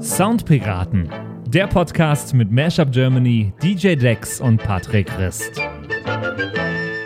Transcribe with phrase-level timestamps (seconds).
[0.00, 1.10] Soundpiraten,
[1.46, 5.60] der Podcast mit Mashup Germany, DJ Dex und Patrick Christ.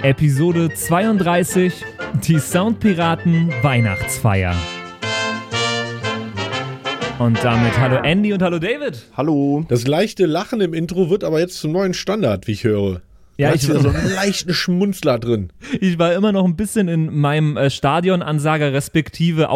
[0.03, 1.85] Episode 32,
[2.23, 4.55] die Soundpiraten Weihnachtsfeier.
[7.19, 9.07] Und damit hallo Andy und hallo David.
[9.17, 9.65] Hallo.
[9.69, 13.03] Das leichte Lachen im Intro wird aber jetzt zum neuen Standard, wie ich höre.
[13.39, 15.51] Ja, da ich, wieder so einen leichten Schmunzler drin.
[15.81, 19.49] ich war immer noch ein bisschen in meinem äh, Stadionansager respektive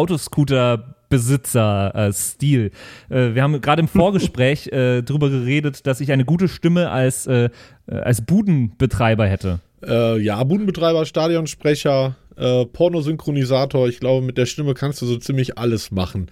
[1.15, 2.71] Autoscooter-Besitzer-Stil.
[3.09, 7.27] Äh, wir haben gerade im Vorgespräch äh, darüber geredet, dass ich eine gute Stimme als,
[7.27, 7.49] äh,
[7.87, 9.59] äh, als Budenbetreiber hätte.
[9.85, 13.87] Äh, ja, Budenbetreiber, Stadionsprecher, äh, Pornosynchronisator.
[13.87, 16.29] Ich glaube, mit der Stimme kannst du so ziemlich alles machen.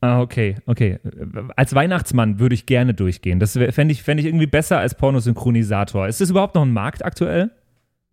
[0.00, 1.00] Ah, okay, okay.
[1.56, 3.40] Als Weihnachtsmann würde ich gerne durchgehen.
[3.40, 6.06] Das fände ich, fänd ich irgendwie besser als Pornosynchronisator.
[6.06, 7.50] Ist das überhaupt noch ein Markt aktuell?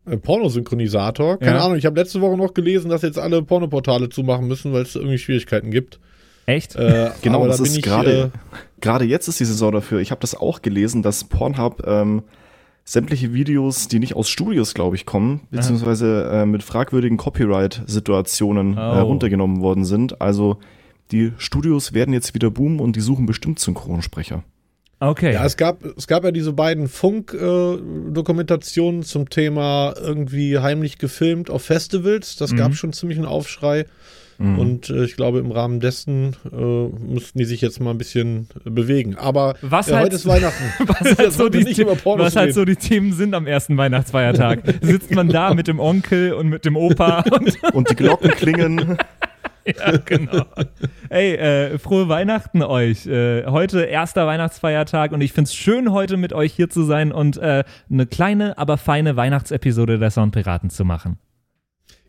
[0.05, 1.37] Äh, Pornosynchronisator?
[1.39, 1.65] Keine Ja.
[1.65, 4.95] Ahnung, ich habe letzte Woche noch gelesen, dass jetzt alle Pornoportale zumachen müssen, weil es
[4.95, 5.99] irgendwie Schwierigkeiten gibt.
[6.45, 6.75] Echt?
[6.75, 9.99] Äh, Genau, das da ist gerade äh, gerade jetzt ist die Saison dafür.
[9.99, 12.21] Ich habe das auch gelesen, dass Pornhub ähm,
[12.83, 18.79] sämtliche Videos, die nicht aus Studios, glaube ich, kommen, beziehungsweise äh, mit fragwürdigen Copyright-Situationen Oh.
[18.79, 20.21] äh, runtergenommen worden sind.
[20.21, 20.57] Also
[21.11, 24.43] die Studios werden jetzt wieder boomen und die suchen bestimmt Synchronsprecher.
[24.99, 25.33] Okay.
[25.33, 31.63] Ja, es gab, es gab ja diese beiden Funk-Dokumentationen zum Thema irgendwie heimlich gefilmt auf
[31.63, 32.35] Festivals.
[32.37, 32.57] Das Mhm.
[32.57, 33.85] gab schon ziemlich einen Aufschrei.
[34.37, 38.49] Und äh, ich glaube, im Rahmen dessen äh, mussten die sich jetzt mal ein bisschen
[38.65, 39.15] äh, bewegen.
[39.15, 40.61] Aber Was äh, halt- heute ist Weihnachten.
[40.87, 43.47] was halt, Jetzt so die, nicht über Pornos was halt so die Themen sind am
[43.47, 44.59] ersten Weihnachtsfeiertag.
[44.81, 48.97] Sitzt man da mit dem Onkel und mit dem Opa und Und die Glocken klingen.
[49.77, 50.45] ja, genau.
[51.09, 53.07] Ey, äh, frohe Weihnachten euch.
[53.07, 57.37] Äh, heute erster Weihnachtsfeiertag und ich find's schön, heute mit euch hier zu sein und
[57.37, 61.17] äh, eine kleine, aber feine Weihnachtsepisode der Soundpiraten zu machen.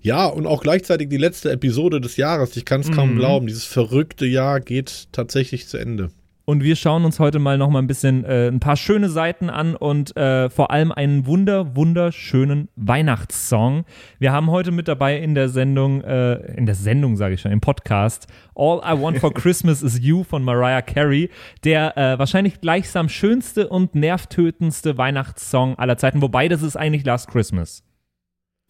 [0.00, 2.56] Ja, und auch gleichzeitig die letzte Episode des Jahres.
[2.56, 3.18] Ich kann es kaum Mhm.
[3.18, 3.46] glauben.
[3.46, 6.10] Dieses verrückte Jahr geht tatsächlich zu Ende.
[6.48, 9.50] Und wir schauen uns heute mal noch mal ein bisschen äh, ein paar schöne Seiten
[9.50, 13.84] an und äh, vor allem einen wunder wunderschönen Weihnachtssong.
[14.20, 17.50] Wir haben heute mit dabei in der Sendung, äh, in der Sendung sage ich schon,
[17.50, 21.30] im Podcast All I Want for Christmas is You von Mariah Carey,
[21.64, 26.22] der äh, wahrscheinlich gleichsam schönste und nervtötendste Weihnachtssong aller Zeiten.
[26.22, 27.82] Wobei das ist eigentlich Last Christmas.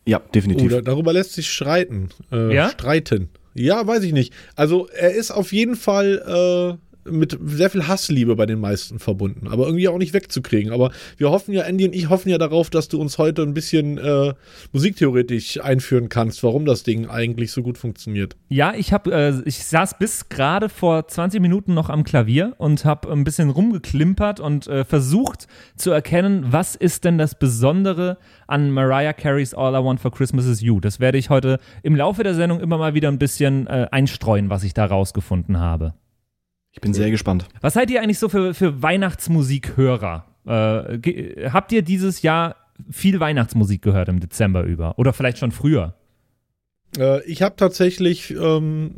[0.06, 0.72] Ja, definitiv.
[0.72, 2.08] Oder darüber lässt sich streiten.
[2.32, 2.70] Äh, Ja?
[2.70, 3.28] Streiten.
[3.58, 4.34] Ja, weiß ich nicht.
[4.54, 9.48] Also er ist auf jeden Fall äh, mit sehr viel Hassliebe bei den meisten verbunden,
[9.48, 10.72] aber irgendwie auch nicht wegzukriegen.
[10.72, 13.54] Aber wir hoffen ja, Andy und ich hoffen ja darauf, dass du uns heute ein
[13.54, 14.34] bisschen äh,
[14.72, 18.36] musiktheoretisch einführen kannst, warum das Ding eigentlich so gut funktioniert.
[18.48, 22.84] Ja, ich habe, äh, ich saß bis gerade vor 20 Minuten noch am Klavier und
[22.84, 25.46] habe ein bisschen rumgeklimpert und äh, versucht
[25.76, 30.46] zu erkennen, was ist denn das Besondere an Mariah Careys All I Want for Christmas
[30.46, 30.80] is You.
[30.80, 34.50] Das werde ich heute im Laufe der Sendung immer mal wieder ein bisschen äh, einstreuen,
[34.50, 35.94] was ich da rausgefunden habe.
[36.76, 37.46] Ich bin sehr gespannt.
[37.62, 40.26] Was seid ihr eigentlich so für, für Weihnachtsmusikhörer?
[40.44, 42.56] Äh, habt ihr dieses Jahr
[42.90, 44.98] viel Weihnachtsmusik gehört im Dezember über?
[44.98, 45.94] Oder vielleicht schon früher?
[46.98, 48.92] Äh, ich habe tatsächlich ähm,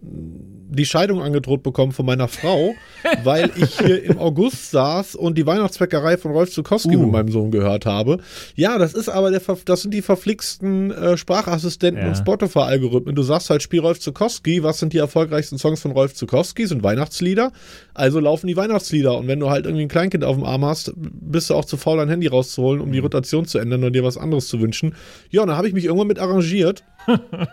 [0.71, 2.75] die Scheidung angedroht bekommen von meiner Frau,
[3.25, 7.01] weil ich hier im August saß und die Weihnachtsbäckerei von Rolf Zukowski Uh.
[7.05, 8.19] mit meinem Sohn gehört habe.
[8.55, 12.09] Ja, das ist aber der, Ver- das sind die verflixten äh, Sprachassistenten Ja.
[12.11, 13.15] und Spotify-Algorithmen.
[13.15, 16.67] Du sagst halt, spiel Rolf Zukowski, was sind die erfolgreichsten Songs von Rolf Zukowski?
[16.67, 17.51] Sind Weihnachtslieder.
[17.95, 19.17] Also laufen die Weihnachtslieder.
[19.17, 21.79] Und wenn du halt irgendwie ein Kleinkind auf dem Arm hast, bist du auch zu
[21.79, 24.95] faul, dein Handy rauszuholen, um die Rotation zu ändern oder dir was anderes zu wünschen.
[25.31, 26.85] Ja, und dann habe ich mich irgendwann mit arrangiert.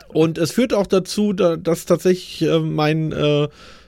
[0.10, 3.48] Und es führt auch dazu, da, dass tatsächlich äh, mein, äh,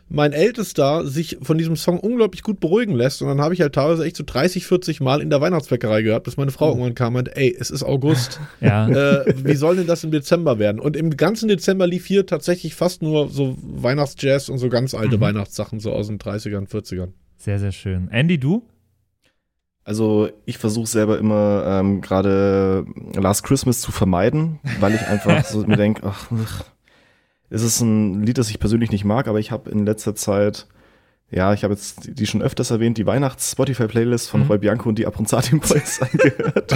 [0.10, 3.22] mein Ältester sich von diesem Song unglaublich gut beruhigen lässt.
[3.22, 6.24] Und dann habe ich halt teilweise echt so 30, 40 Mal in der Weihnachtsbäckerei gehört,
[6.24, 8.40] bis meine Frau irgendwann kam und meinte, ey, es ist August.
[8.62, 8.88] Ja.
[8.90, 10.80] äh, wie soll denn das im Dezember werden?
[10.80, 15.20] Und im ganzen Dezember lief hier tatsächlich fast nur so Weihnachtsjazz und so ganz alte
[15.20, 17.10] Weihnachtssachen, so aus den 30ern, 40ern.
[17.38, 18.10] Sehr, sehr schön.
[18.12, 18.64] Andy, du?
[19.88, 25.66] Also ich versuche selber immer ähm, gerade Last Christmas zu vermeiden, weil ich einfach so
[25.66, 26.66] mir denke, ach, ach,
[27.50, 30.68] es ist ein Lied, das ich persönlich nicht mag, aber ich habe in letzter Zeit,
[31.30, 34.48] ja, ich habe jetzt die schon öfters erwähnt, die Weihnachts-Spotify-Playlist von Mhm.
[34.48, 36.74] Roy Bianco und die Abronzati Boys angehört.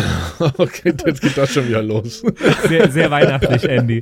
[0.57, 2.21] okay, jetzt geht das schon wieder los.
[2.67, 4.01] Sehr, sehr weihnachtlich, Andy.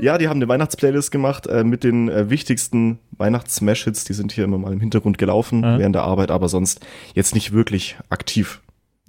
[0.00, 4.44] ja, die haben eine Weihnachtsplaylist gemacht äh, mit den äh, wichtigsten Weihnachts-Smash-Hits, die sind hier
[4.44, 5.78] immer mal im Hintergrund gelaufen Ah.
[5.78, 6.80] während der Arbeit, aber sonst
[7.14, 8.60] jetzt nicht wirklich aktiv.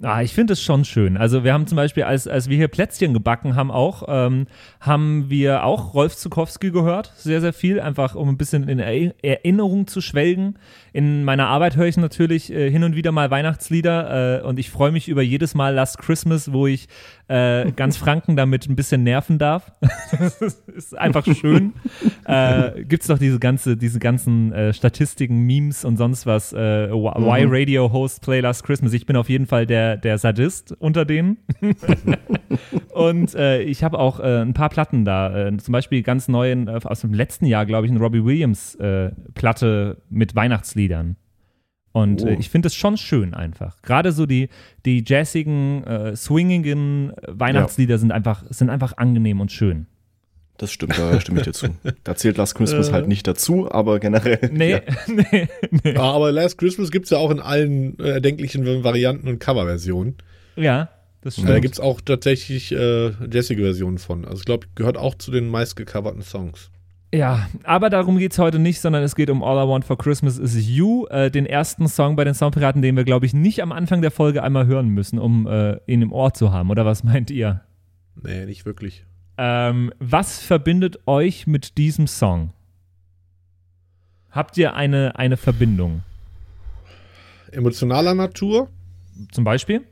[0.02, 1.16] Ah, ich finde es schon schön.
[1.16, 4.46] Also wir haben zum Beispiel, als, als wir hier Plätzchen gebacken haben auch, ähm,
[4.78, 9.14] haben wir auch Rolf Zukowski gehört, sehr, sehr viel, einfach um ein bisschen in Eri-
[9.22, 10.58] Erinnerung zu schwelgen.
[10.92, 14.68] In meiner Arbeit höre ich natürlich äh, hin und wieder mal Weihnachtslieder äh, und ich
[14.68, 16.88] freue mich über jedes Mal Last Christmas, wo ich
[17.28, 19.72] äh, ganz Franken damit ein bisschen nerven darf.
[20.18, 21.72] das ist einfach schön.
[22.24, 26.52] äh, Gibt es doch diese, ganze, diese ganzen äh, Statistiken, Memes und sonst was.
[26.52, 27.52] Äh, Why mhm.
[27.52, 28.92] Radio Host Play Last Christmas.
[28.92, 31.38] Ich bin auf jeden Fall der, der Sadist unter denen.
[32.92, 35.48] und äh, ich habe auch äh, ein paar Platten da.
[35.48, 38.78] Äh, zum Beispiel ganz neuen, aus dem letzten Jahr, glaube ich, eine Robbie Williams
[39.34, 41.16] Platte mit Weihnachtsliedern.
[41.96, 42.26] Und oh.
[42.26, 43.80] äh, ich finde es schon schön einfach.
[43.80, 44.50] Gerade so die,
[44.84, 47.98] die jazzigen, äh, swingigen Weihnachtslieder ja.
[47.98, 49.86] sind, einfach, sind einfach angenehm und schön.
[50.58, 51.68] Das stimmt, da stimme ich dir zu.
[52.04, 54.38] Da zählt Last Christmas halt nicht dazu, aber generell.
[54.52, 54.80] Nee, ja.
[55.06, 55.94] nee, nee.
[55.94, 60.16] Ja, aber Last Christmas gibt es ja auch in allen äh, erdenklichen Varianten und Coverversionen.
[60.54, 60.90] Ja,
[61.22, 61.48] das stimmt.
[61.48, 64.26] Da gibt es auch tatsächlich äh, jazzige Versionen von.
[64.26, 66.70] Also ich glaube, gehört auch zu den meistgecoverten Songs.
[67.14, 69.96] Ja, aber darum geht es heute nicht, sondern es geht um All I Want for
[69.96, 73.62] Christmas is You, äh, den ersten Song bei den Soundpiraten, den wir, glaube ich, nicht
[73.62, 76.70] am Anfang der Folge einmal hören müssen, um äh, ihn im Ohr zu haben.
[76.70, 77.62] Oder was meint ihr?
[78.20, 79.04] Nee, nicht wirklich.
[79.38, 82.52] Ähm, was verbindet euch mit diesem Song?
[84.30, 86.02] Habt ihr eine, eine Verbindung?
[87.52, 88.68] Emotionaler Natur?
[89.32, 89.84] Zum Beispiel?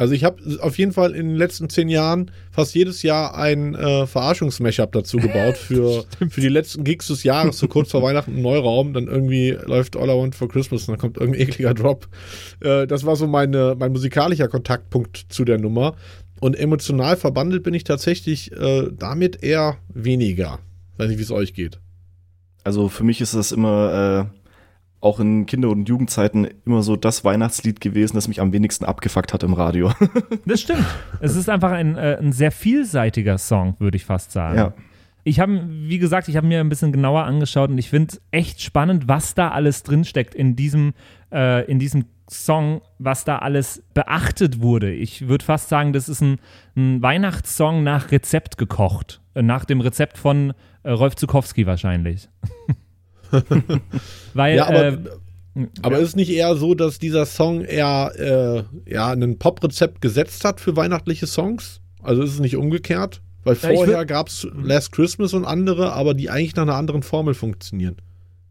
[0.00, 3.74] Also ich habe auf jeden Fall in den letzten zehn Jahren fast jedes Jahr ein
[3.74, 8.34] äh, Verarschungs-Mashup dazu gebaut für, für die letzten Gigs des Jahres, so kurz vor Weihnachten
[8.34, 8.94] im Neuraum.
[8.94, 12.08] Dann irgendwie läuft All I Want for Christmas und dann kommt irgendein ekliger Drop.
[12.60, 15.96] Äh, das war so meine, mein musikalischer Kontaktpunkt zu der Nummer.
[16.40, 20.60] Und emotional verbandelt bin ich tatsächlich äh, damit eher weniger.
[20.96, 21.78] Weiß nicht, wie es euch geht.
[22.64, 24.39] Also für mich ist das immer äh,
[25.00, 29.32] auch in Kinder- und Jugendzeiten immer so das Weihnachtslied gewesen, das mich am wenigsten abgefuckt
[29.32, 29.92] hat im Radio.
[30.46, 30.84] das stimmt.
[31.20, 34.58] Es ist einfach ein, äh, ein sehr vielseitiger Song, würde ich fast sagen.
[34.58, 34.74] Ja.
[35.24, 38.60] Ich habe, wie gesagt, ich habe mir ein bisschen genauer angeschaut und ich finde echt
[38.60, 40.92] spannend, was da alles drinsteckt in diesem,
[41.32, 44.92] äh, in diesem Song, was da alles beachtet wurde.
[44.92, 46.38] Ich würde fast sagen, das ist ein,
[46.76, 49.20] ein, Weihnachtssong nach Rezept gekocht.
[49.34, 52.28] Äh, nach dem Rezept von äh, Rolf Zukowski wahrscheinlich.
[54.34, 54.98] Weil, ja, aber, äh,
[55.82, 56.02] aber ja.
[56.02, 60.76] ist nicht eher so, dass dieser Song eher äh, ja, ein Pop-Rezept gesetzt hat für
[60.76, 61.80] weihnachtliche Songs?
[62.02, 63.20] Also ist es nicht umgekehrt?
[63.44, 67.34] Weil vorher gab es Last Christmas und andere, aber die eigentlich nach einer anderen Formel
[67.34, 67.96] funktionieren.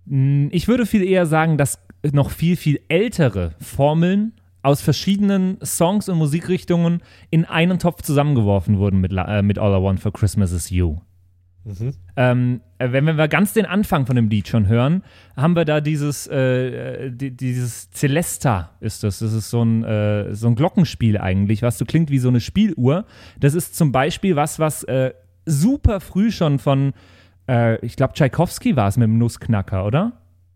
[0.07, 1.79] Hm, ich würde viel eher sagen, dass
[2.11, 8.99] noch viel, viel ältere Formeln aus verschiedenen Songs und Musikrichtungen in einen Topf zusammengeworfen wurden
[8.99, 10.97] mit, äh, mit All I Want for Christmas is You.
[11.69, 11.93] Mhm.
[12.15, 15.03] Ähm, äh, wenn wir ganz den Anfang von dem Lied schon hören,
[15.35, 19.19] haben wir da dieses, äh, äh dieses Celesta ist das.
[19.19, 22.39] Das ist so ein, äh, so ein Glockenspiel eigentlich, was so klingt wie so eine
[22.39, 23.05] Spieluhr.
[23.39, 25.13] Das ist zum Beispiel was, was äh,
[25.45, 26.93] super früh schon von,
[27.47, 30.13] äh, ich glaube, Tchaikovsky war es mit dem Nussknacker, oder?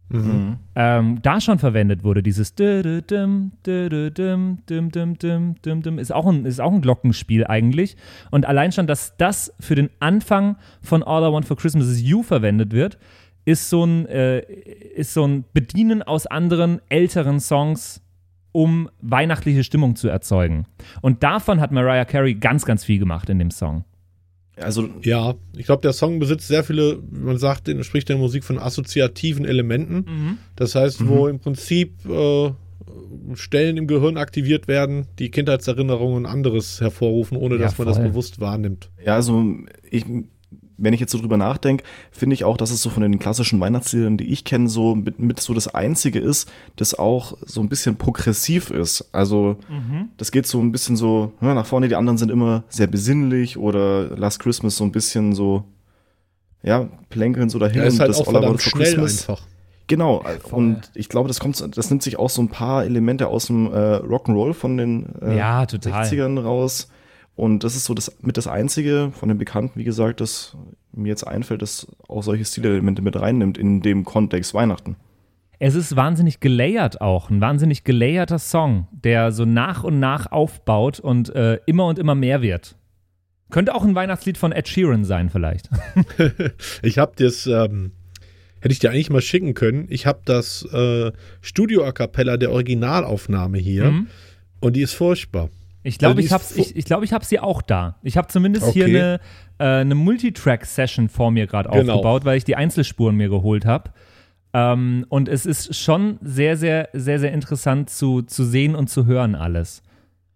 [0.10, 0.58] Mhm.
[0.76, 2.54] Ähm, da schon verwendet wurde, dieses
[5.98, 7.98] ist auch, ein, ist auch ein Glockenspiel eigentlich.
[8.30, 12.02] Und allein schon, dass das für den Anfang von All I Want for Christmas is
[12.02, 13.00] You verwendet wird,
[13.46, 14.42] ist so ein, äh,
[14.96, 18.02] ist so ein Bedienen aus anderen älteren Songs,
[18.52, 20.66] um weihnachtliche Stimmung zu erzeugen.
[21.02, 23.84] Und davon hat Mariah Carey ganz, ganz viel gemacht in dem Song.
[24.56, 28.44] Also ja, ich glaube, der Song besitzt sehr viele, man sagt, spricht in der Musik
[28.44, 30.06] von assoziativen Elementen.
[30.08, 30.38] Mhm.
[30.56, 31.08] Das heißt, mhm.
[31.10, 32.52] wo im Prinzip äh,
[33.36, 38.00] Stellen im Gehirn aktiviert werden, die Kindheitserinnerungen und anderes hervorrufen, ohne ja, dass man das
[38.00, 38.90] bewusst wahrnimmt.
[39.04, 39.44] Ja, also
[39.90, 40.06] ich,
[40.78, 43.60] wenn ich jetzt so drüber nachdenke, finde ich auch, dass es so von den klassischen
[43.60, 47.70] Weihnachtsliedern, die ich kenne, so mit, mit, so das einzige ist, das auch so ein
[47.70, 49.10] bisschen progressiv ist.
[49.12, 50.10] Also mhm.
[50.18, 53.58] das geht so ein bisschen so ja, nach vorne, die anderen sind immer sehr besinnlich
[53.58, 55.64] oder Last Christmas so ein bisschen so,
[56.64, 57.82] ja, plänkeln so dahin.
[57.82, 59.30] Ja, ist halt das auch All About for Christmas.
[59.30, 59.46] Einfach.
[59.88, 60.60] Genau, Voll.
[60.60, 63.68] und ich glaube, das kommt, das nimmt sich auch so ein paar Elemente aus dem
[63.68, 66.88] äh, Rock'n'Roll von den äh, ja, 60ern raus.
[67.36, 70.56] Und das ist so das mit das Einzige von den Bekannten, wie gesagt, das
[70.92, 74.96] mir jetzt einfällt, das auch solche Stilelemente mit reinnimmt in dem Kontext Weihnachten.
[75.60, 81.00] Es ist wahnsinnig gelayert auch, ein wahnsinnig gelayerter Song, der so nach und nach aufbaut
[81.00, 82.76] und äh, immer und immer mehr wird.
[83.50, 85.70] Könnte auch ein Weihnachtslied von Ed Sheeran sein, vielleicht.
[86.82, 87.92] ich habe das, ähm,
[88.62, 89.88] hätte ich dir eigentlich mal schicken können.
[89.90, 91.12] Ich habe das äh,
[91.42, 94.08] Studio A Cappella der Originalaufnahme hier mhm.
[94.60, 95.50] und die ist furchtbar.
[95.84, 97.98] Ich glaube, also ich habe ich, ich glaub, ich hab sie auch da.
[98.04, 98.74] Ich habe zumindest okay.
[98.74, 99.20] hier eine,
[99.60, 101.94] äh, eine Multitrack-Session vor mir gerade genau.
[101.94, 103.92] aufgebaut, weil ich die Einzelspuren mir geholt habe.
[104.54, 109.06] Ähm, und es ist schon sehr, sehr, sehr, sehr interessant zu, zu sehen und zu
[109.06, 109.84] hören alles.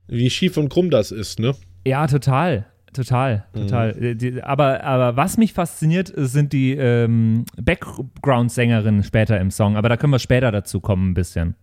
[0.08, 1.54] Wie schief und krumm das ist, ne?
[1.86, 2.66] Ja, total.
[2.94, 3.94] Total, total.
[3.94, 4.18] Mhm.
[4.18, 9.78] Die, aber, aber was mich fasziniert, sind die ähm, Background-Sängerinnen später im Song.
[9.78, 11.56] Aber da können wir später dazu kommen, ein bisschen.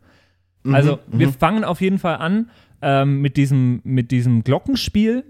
[0.73, 1.33] Also, mhm, wir mhm.
[1.33, 5.25] fangen auf jeden Fall an ähm, mit, diesem, mit diesem Glockenspiel,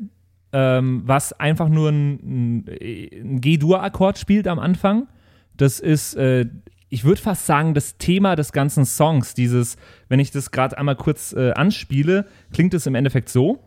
[0.53, 5.09] ähm, was einfach nur ein, ein G-Dur-Akkord spielt am Anfang.
[5.57, 6.47] Das ist, äh,
[6.89, 9.35] ich würde fast sagen, das Thema des ganzen Songs.
[9.35, 9.77] Dieses,
[10.09, 13.61] wenn ich das gerade einmal kurz äh, anspiele, klingt es im Endeffekt so.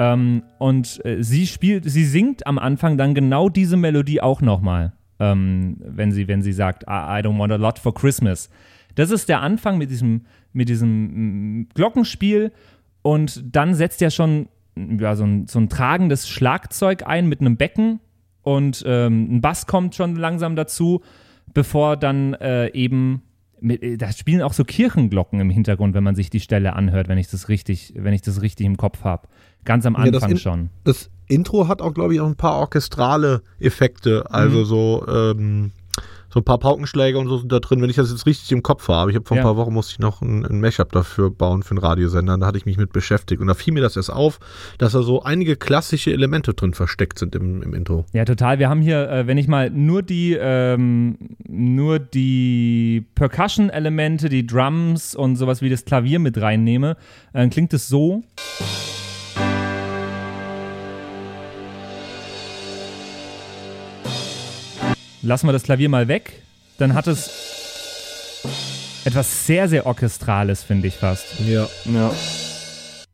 [0.00, 4.94] Ähm, und äh, sie spielt, sie singt am Anfang dann genau diese Melodie auch nochmal,
[5.18, 8.48] ähm, wenn sie, wenn sie sagt, I, I don't want a lot for Christmas.
[8.94, 10.22] Das ist der Anfang mit diesem,
[10.54, 12.50] mit diesem mm, Glockenspiel
[13.02, 17.58] und dann setzt ja schon ja, so, ein, so ein tragendes Schlagzeug ein mit einem
[17.58, 18.00] Becken
[18.40, 21.02] und ähm, ein Bass kommt schon langsam dazu,
[21.52, 23.20] bevor dann äh, eben
[23.62, 27.18] äh, da spielen auch so Kirchenglocken im Hintergrund, wenn man sich die Stelle anhört, wenn
[27.18, 29.28] ich das richtig, wenn ich das richtig im Kopf habe.
[29.64, 30.70] Ganz am Anfang ja, das schon.
[30.84, 34.30] Das Intro hat auch, glaube ich, auch ein paar orchestrale Effekte.
[34.30, 34.64] Also mhm.
[34.64, 35.72] so, ähm,
[36.32, 38.62] so ein paar Paukenschläge und so sind da drin, wenn ich das jetzt richtig im
[38.62, 39.10] Kopf habe.
[39.10, 41.72] Ich habe vor ein paar Wochen musste ich noch ein, ein Mashup dafür bauen für
[41.72, 42.38] einen Radiosender.
[42.38, 43.40] Da hatte ich mich mit beschäftigt.
[43.40, 44.38] Und da fiel mir das erst auf,
[44.78, 48.04] dass da so einige klassische Elemente drin versteckt sind im, im Intro.
[48.12, 48.60] Ja, total.
[48.60, 55.16] Wir haben hier, äh, wenn ich mal nur die, ähm, nur die Percussion-Elemente, die Drums
[55.16, 56.96] und sowas wie das Klavier mit reinnehme,
[57.32, 58.22] äh, klingt es so.
[65.22, 66.42] Lassen wir das Klavier mal weg,
[66.78, 68.42] dann hat es
[69.04, 71.40] etwas sehr, sehr Orchestrales, finde ich fast.
[71.40, 71.66] Ja.
[71.84, 72.12] ja.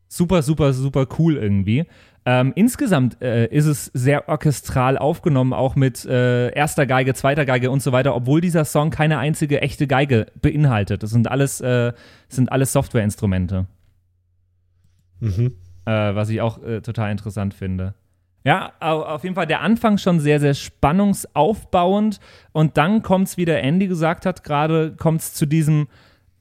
[0.07, 1.85] Super, super, super cool irgendwie.
[2.25, 7.71] Ähm, insgesamt äh, ist es sehr orchestral aufgenommen, auch mit äh, erster Geige, zweiter Geige
[7.71, 11.03] und so weiter, obwohl dieser Song keine einzige echte Geige beinhaltet.
[11.03, 11.93] Das sind alles, äh,
[12.27, 13.67] sind alles Softwareinstrumente.
[15.21, 15.53] Mhm.
[15.85, 17.93] Äh, was ich auch äh, total interessant finde.
[18.47, 22.21] Ja, auf jeden Fall der Anfang schon sehr, sehr spannungsaufbauend.
[22.53, 25.89] Und dann kommt es, wie der Andy gesagt hat, gerade kommt es zu diesem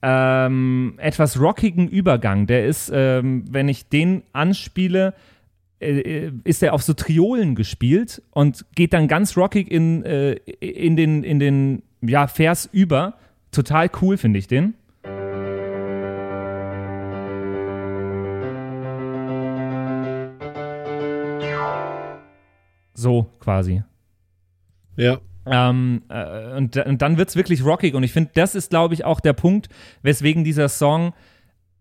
[0.02, 2.46] ähm, etwas rockigen Übergang.
[2.46, 5.14] Der ist, ähm, wenn ich den anspiele,
[5.80, 10.34] äh, äh, ist er auf so Triolen gespielt und geht dann ganz rockig in, äh,
[10.60, 13.14] in den, in den ja, Vers über.
[13.50, 14.74] Total cool, finde ich den.
[23.06, 23.84] So quasi.
[24.96, 25.20] Ja.
[25.46, 27.94] Ähm, äh, und, und dann wird es wirklich rockig.
[27.94, 29.68] Und ich finde, das ist, glaube ich, auch der Punkt,
[30.02, 31.12] weswegen dieser Song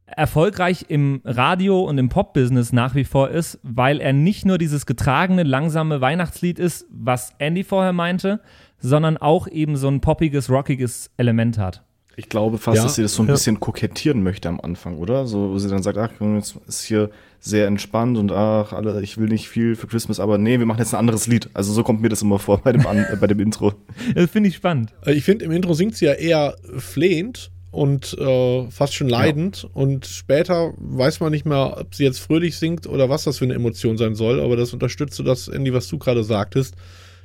[0.05, 4.85] erfolgreich im Radio und im Pop-Business nach wie vor ist, weil er nicht nur dieses
[4.85, 8.39] getragene, langsame Weihnachtslied ist, was Andy vorher meinte,
[8.77, 11.83] sondern auch eben so ein poppiges, rockiges Element hat.
[12.17, 13.33] Ich glaube fast, ja, dass sie das so ein ja.
[13.33, 15.27] bisschen kokettieren möchte am Anfang, oder?
[15.27, 19.17] So, wo sie dann sagt, ach, jetzt ist hier sehr entspannt und ach, alle, ich
[19.17, 21.49] will nicht viel für Christmas, aber nee, wir machen jetzt ein anderes Lied.
[21.53, 23.73] Also so kommt mir das immer vor bei dem, An äh, bei dem Intro.
[24.15, 24.93] Das finde ich spannend.
[25.05, 29.63] Äh, ich finde, im Intro singt sie ja eher flehend und äh, fast schon leidend.
[29.63, 29.69] Ja.
[29.73, 33.45] Und später weiß man nicht mehr, ob sie jetzt fröhlich singt oder was das für
[33.45, 34.39] eine Emotion sein soll.
[34.39, 36.75] Aber das unterstützt so das, Andy, was du gerade sagtest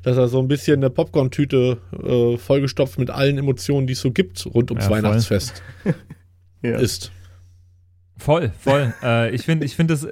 [0.02, 4.10] dass er so ein bisschen eine Popcorn-Tüte äh, vollgestopft mit allen Emotionen, die es so
[4.10, 5.62] gibt rund ums ja, Weihnachtsfest
[6.62, 6.78] ja.
[6.78, 7.12] ist.
[8.16, 8.94] Voll, voll.
[9.02, 10.06] äh, ich finde ich find das,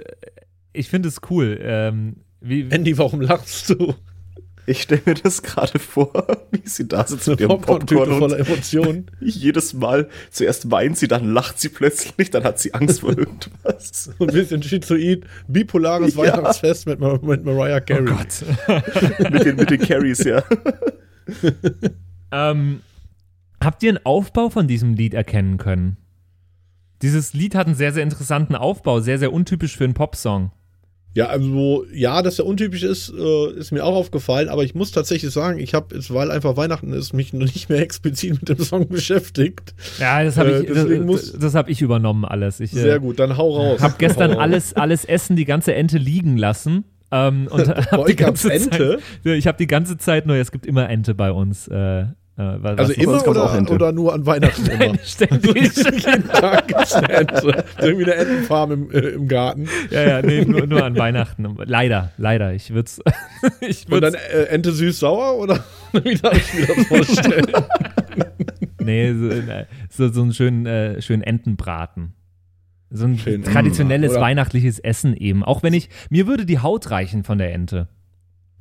[0.73, 1.59] ich find das cool.
[1.63, 3.95] Ähm, wie, Andy, warum lachst du?
[4.69, 6.13] Ich stelle mir das gerade vor,
[6.51, 9.11] wie sie da sitzt mit ihrem Popcorn und voller Emotionen.
[9.21, 14.11] jedes Mal, zuerst weint sie, dann lacht sie plötzlich, dann hat sie Angst vor irgendwas.
[14.21, 16.35] ein bisschen schizoid, bipolares ja.
[16.35, 18.11] Weihnachtsfest mit, mit Mariah Carey.
[18.11, 19.33] Oh Gott.
[19.33, 20.43] mit, den, mit den Carries, ja.
[22.31, 22.81] ähm,
[23.65, 25.97] habt ihr einen Aufbau von diesem Lied erkennen können?
[27.01, 30.53] Dieses Lied hat einen sehr, sehr interessanten Aufbau, sehr, sehr untypisch für einen Popsong.
[31.19, 34.93] Ja, also ja, dass er untypisch ist, äh, ist mir auch aufgefallen, aber ich muss
[34.93, 38.49] tatsächlich sagen, ich habe jetzt, weil einfach Weihnachten ist, mich noch nicht mehr explizit mit
[38.49, 39.75] dem Song beschäftigt.
[39.99, 42.61] Ja, das habe ich, äh, das, das hab ich übernommen alles.
[42.61, 43.81] Ich, äh, sehr gut, dann hau raus.
[43.81, 46.85] Habe gestern alles, alles Essen, die ganze Ente liegen lassen.
[47.11, 49.01] Ähm, und hab die ganze Ente?
[49.25, 51.67] Zeit, ich habe die ganze Zeit nur, es gibt immer Ente bei uns.
[51.67, 52.05] Äh,
[52.39, 54.99] äh, was, also immer oder, oder, nur an Weihnachten Nein, immer?
[55.03, 55.77] Ständig.
[55.77, 56.73] jeden Tag
[57.09, 57.65] Ente.
[57.81, 59.69] Irgendwie eine Entenfarm im, äh, im Garten.
[59.91, 61.57] Ja, ja, nee, nur, nur an Weihnachten.
[61.65, 62.55] Leider, leider.
[62.55, 63.01] Ich würde es.
[63.61, 65.65] ich Und dann äh, Ente süß-sauer oder
[66.05, 67.47] wie darf ich mir das vorstellen?
[68.79, 72.15] nee, so, äh, so, so einen schönen, äh, schönen Entenbraten.
[72.91, 75.43] So ein Schön, traditionelles weihnachtliches Essen eben.
[75.43, 77.89] Auch wenn ich, mir würde die Haut reichen von der Ente.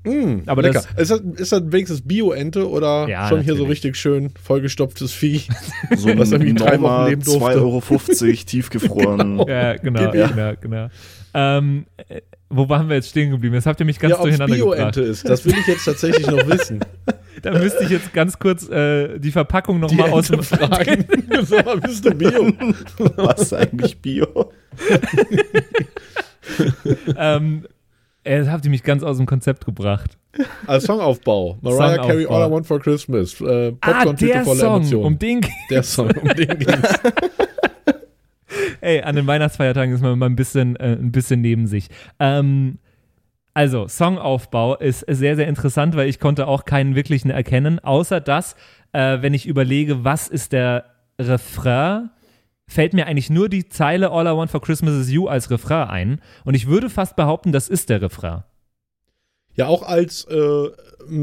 [0.04, 0.84] Mm, Aber lecker.
[0.96, 5.12] das- ist, das, ist das wenigstens Bio-Ente oder Ja, schon hier so richtig schön vollgestopftes
[5.12, 5.42] Vieh?
[5.96, 7.60] So Was irgendwie drei Wochen leben durfte.
[7.60, 9.40] 2,50 Euro tiefgefroren.
[9.48, 10.28] Ja, genau, Ja.
[10.28, 10.88] genau, genau.
[11.34, 13.54] Ähm, äh, wo waren wir jetzt stehen geblieben?
[13.56, 16.48] Jetzt habt ihr mich ganz ja, durcheinander Bio-Ente ist, das will ich jetzt tatsächlich noch
[16.48, 16.80] wissen.
[17.42, 21.06] Da müsste ich jetzt ganz kurz äh, die Verpackung Die nochmal aus dem fragen.
[21.44, 22.52] Sag mal, bist du Bio?
[23.18, 24.52] Was ist eigentlich Bio?
[27.18, 27.66] ähm,
[28.28, 30.18] äh, Jetzt habt ihr mich ganz aus dem Konzept gebracht.
[30.68, 31.58] Als Songaufbau.
[31.62, 32.36] Mariah Carey, Songaufbau.
[32.44, 33.40] All I Want for Christmas.
[33.42, 35.06] Äh, Ah, Popcorn-Tüte der voller Song, Emotionen.
[35.06, 37.00] um den ge- der Song, um den ging's.
[38.82, 41.88] Ey, an den Weihnachtsfeiertagen ist man immer ein bisschen, äh, ein bisschen neben sich.
[42.20, 42.78] Ähm,
[43.54, 48.56] also, Songaufbau ist sehr, sehr interessant, weil ich konnte auch keinen wirklichen erkennen, außer dass,
[48.94, 50.86] äh, wenn ich überlege, was ist der
[51.20, 52.10] Refrain,
[52.68, 55.88] fällt mir eigentlich nur die Zeile All I Want for Christmas is You als Refrain
[55.88, 56.22] ein.
[56.44, 58.44] Und ich würde fast behaupten, das ist der Refrain.
[59.56, 60.70] Ja, auch als äh,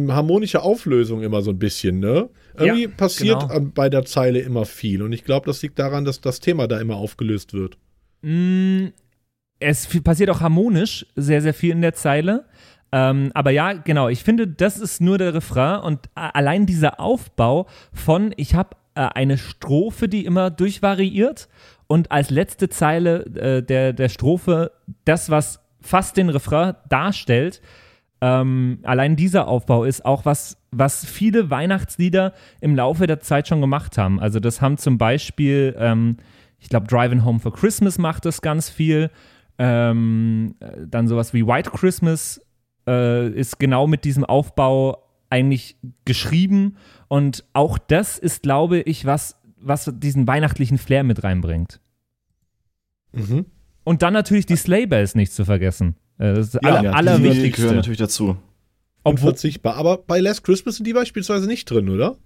[0.09, 2.31] harmonische Auflösung immer so ein bisschen, ne?
[2.57, 3.55] Irgendwie Ja, passiert genau.
[3.55, 5.03] an, bei der Zeile immer viel.
[5.03, 7.79] Und ich glaube, das liegt daran, dass das Thema da immer aufgelöst wird.
[8.23, 8.87] Mm,
[9.61, 12.47] es passiert auch harmonisch sehr, sehr viel in der Zeile.
[12.91, 17.67] Ähm, aber ja, genau, ich finde, das ist nur der Refrain und allein dieser Aufbau
[17.93, 21.49] von, ich habe äh, eine Strophe, die immer durchvariiert
[21.87, 24.73] und als letzte Zeile äh, der, der Strophe
[25.05, 27.61] das, was fast den Refrain darstellt,
[28.21, 33.61] ähm, allein dieser Aufbau ist auch was, was viele Weihnachtslieder im Laufe der Zeit schon
[33.61, 34.19] gemacht haben.
[34.19, 36.17] Also das haben zum Beispiel, ähm,
[36.59, 39.11] ich glaube, Driving Home for Christmas macht das ganz viel.
[39.59, 42.41] Ähm, äh, dann sowas wie White Christmas
[42.89, 46.77] äh, ist genau mit diesem Aufbau eigentlich geschrieben.
[47.09, 51.81] Und auch das ist, glaube ich, was, was diesen weihnachtlichen Flair mit reinbringt.
[53.13, 53.47] Mhm.
[53.85, 55.97] Und dann natürlich die Sleigh Bells nicht zu vergessen.
[56.19, 57.63] Äh, Das ist Ja, aller, die allerwichtigste.
[57.63, 58.37] gehören natürlich dazu.
[59.07, 59.77] Obwohl, Unverzichtbar.
[59.77, 62.17] Aber bei Last Christmas sind die beispielsweise nicht drin, oder?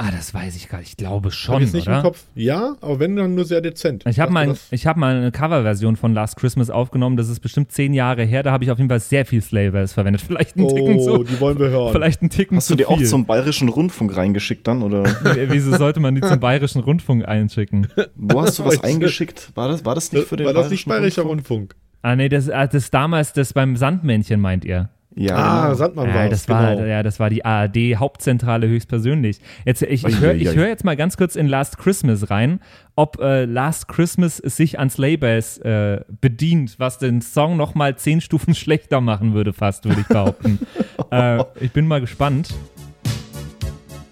[0.00, 0.88] Ah, das weiß ich gar nicht.
[0.90, 1.98] Ich glaube Hab schon, ich nicht oder?
[1.98, 2.24] im Kopf.
[2.34, 4.04] Ja, aber wenn dann nur sehr dezent.
[4.06, 7.16] Ich habe mal, ich hab mal eine Coverversion von Last Christmas aufgenommen.
[7.16, 8.42] Das ist bestimmt zehn Jahre her.
[8.42, 10.22] Da habe ich auf jeden Fall sehr viel Bells verwendet.
[10.26, 11.92] Vielleicht einen Ticken Oh, zu, die wollen wir hören.
[11.92, 13.06] vielleicht einen Ticken Hast zu du die auch viel.
[13.06, 14.82] zum Bayerischen Rundfunk reingeschickt dann?
[14.82, 15.04] Oder
[15.48, 17.88] Wieso sollte man die zum Bayerischen Rundfunk einschicken?
[18.16, 19.50] wo hast du was eingeschickt?
[19.54, 21.74] War das, war das nicht für den War das nicht Bayerischen bayerischer Rundfunk?
[22.02, 24.88] Ah, nee, das, ah, das damals, das beim Sandmännchen meint ihr.
[25.16, 25.74] Ja, ah, genau.
[25.74, 26.86] Sandmann ja, war das war, genau.
[26.86, 29.40] ja, das war die ARD-Hauptzentrale höchstpersönlich.
[29.64, 32.60] Jetzt, ich, ich höre ich hör jetzt mal ganz kurz in Last Christmas rein,
[32.94, 37.96] ob äh, Last Christmas sich an Sleigh Bells äh, bedient, was den Song noch mal
[37.96, 40.60] zehn Stufen schlechter machen würde, fast, würde ich behaupten.
[41.10, 42.54] äh, ich bin mal gespannt.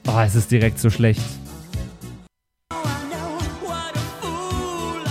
[0.08, 1.22] Oh, es ist direkt so schlecht.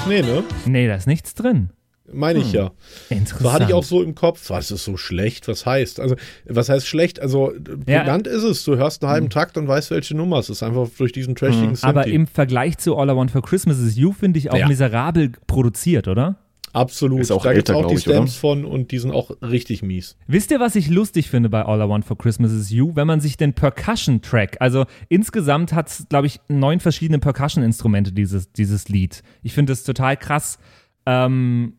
[0.08, 0.44] Nee, ne?
[0.66, 1.70] Nee, da ist nichts drin.
[2.12, 2.72] Meine ich ja.
[3.10, 3.42] Interessant.
[3.42, 6.00] So hatte ich auch so im Kopf, was ist so schlecht, was heißt?
[6.00, 6.16] Also,
[6.46, 7.20] was heißt schlecht?
[7.20, 7.54] Also,
[7.88, 8.16] Ja.
[8.16, 8.64] ist es.
[8.64, 10.64] Du hörst einen halben Takt und weißt, welche Nummer es ist.
[10.64, 11.86] Einfach durch diesen trashigen Synthi.
[11.86, 14.68] Aber im Vergleich zu All I Want for Christmas is You finde ich auch Ja.
[14.68, 16.38] miserabel produziert, oder?
[16.74, 17.22] Absolut.
[17.22, 18.16] Ist auch da gibt es auch die ich, oder?
[18.18, 20.16] Stamps von und die sind auch richtig mies.
[20.28, 22.92] Wisst ihr, was ich lustig finde bei All I Want for Christmas is You?
[22.94, 28.52] Wenn man sich den Percussion-Track, also insgesamt hat es, glaube ich, neun verschiedene Percussion-Instrumente, dieses,
[28.52, 29.24] dieses Lied.
[29.42, 30.60] Ich finde das total krass.
[31.08, 31.77] Ähm,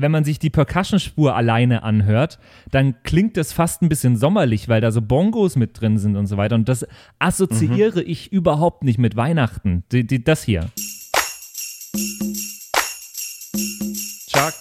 [0.00, 2.38] wenn man sich die Percussion-Spur alleine anhört,
[2.70, 6.26] dann klingt das fast ein bisschen sommerlich, weil da so Bongos mit drin sind und
[6.26, 6.54] so weiter.
[6.54, 6.86] Und das
[7.18, 9.84] assoziiere ich überhaupt nicht mit Weihnachten.
[9.92, 10.68] Die, die, das hier.
[14.28, 14.54] Chuck,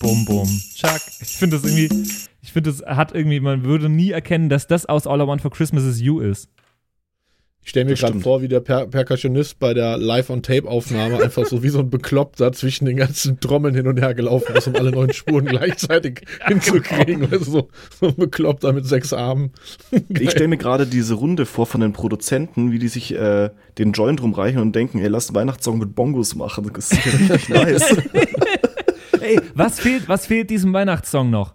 [0.00, 1.00] bum bum, Chuck.
[1.20, 4.86] Ich finde das irgendwie, ich finde das hat irgendwie, man würde nie erkennen, dass das
[4.86, 6.48] aus All I Want for Christmas is You ist.
[7.62, 11.68] Ich stelle mir gerade vor, wie der per Percussionist bei der Live-on-Tape-Aufnahme einfach so wie
[11.68, 15.12] so ein Bekloppter zwischen den ganzen Trommeln hin und her gelaufen ist, um alle neun
[15.12, 17.30] Spuren gleichzeitig hinzukriegen.
[17.30, 17.68] Also so,
[18.00, 19.52] so ein Bekloppter mit sechs Armen.
[20.08, 23.92] Ich stelle mir gerade diese Runde vor von den Produzenten, wie die sich äh, den
[23.92, 26.70] Joint rumreichen und denken, ey, lass einen Weihnachtssong mit Bongos machen.
[26.72, 27.96] Das ist sicher richtig nice.
[29.20, 31.52] Ey, was fehlt, was fehlt diesem Weihnachtssong noch?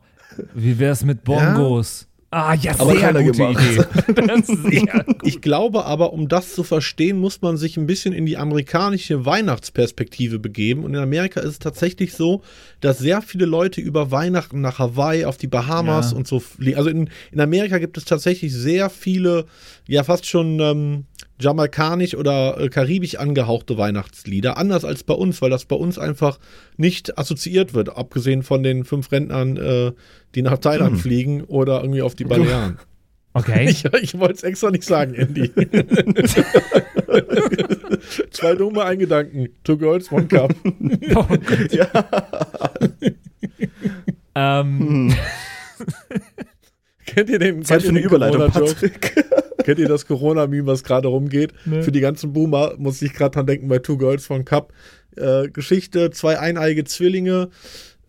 [0.53, 2.07] Wie wär's mit Bongos?
[2.33, 3.63] Ah, ja, Aber sehr gute gemacht.
[4.07, 4.79] Idee.
[5.05, 5.15] Gut.
[5.23, 9.25] Ich glaube aber, um das zu verstehen, muss man sich ein bisschen in die amerikanische
[9.25, 10.83] Weihnachtsperspektive begeben.
[10.83, 12.41] Und in Amerika ist es tatsächlich so,
[12.81, 16.17] dass sehr viele Leute über Weihnachten nach Hawaii, auf die Bahamas Ja.
[16.17, 16.77] und so fliegen.
[16.77, 19.45] Also in, in Amerika gibt es tatsächlich sehr viele,
[19.87, 21.05] ja fast schon ähm,
[21.43, 24.57] jamaikanisch oder äh, karibisch angehauchte Weihnachtslieder.
[24.57, 26.39] Anders als bei uns, weil das bei uns einfach
[26.77, 29.91] nicht assoziiert wird, abgesehen von den fünf Rentnern, äh,
[30.35, 32.79] die nach Thailand fliegen oder irgendwie auf die Balearen.
[33.33, 33.65] Okay.
[33.69, 35.49] Ich, ich wollte es extra nicht sagen, Andy.
[38.31, 39.49] Zwei dumme Eingedanken.
[39.63, 40.53] Two girls, one cup.
[41.15, 41.79] Oh Gott.
[44.35, 45.13] Ähm,
[47.05, 48.51] kennt ihr den, Zeit für eine Überleitung?
[48.51, 49.25] Patrick.
[49.63, 51.53] Kennt ihr das Corona-Meme, was gerade rumgeht?
[51.81, 54.73] Für die ganzen Boomer muss ich gerade dran denken bei Two Girls von Cup.
[55.15, 57.49] Äh, Geschichte, zwei eineige Zwillinge.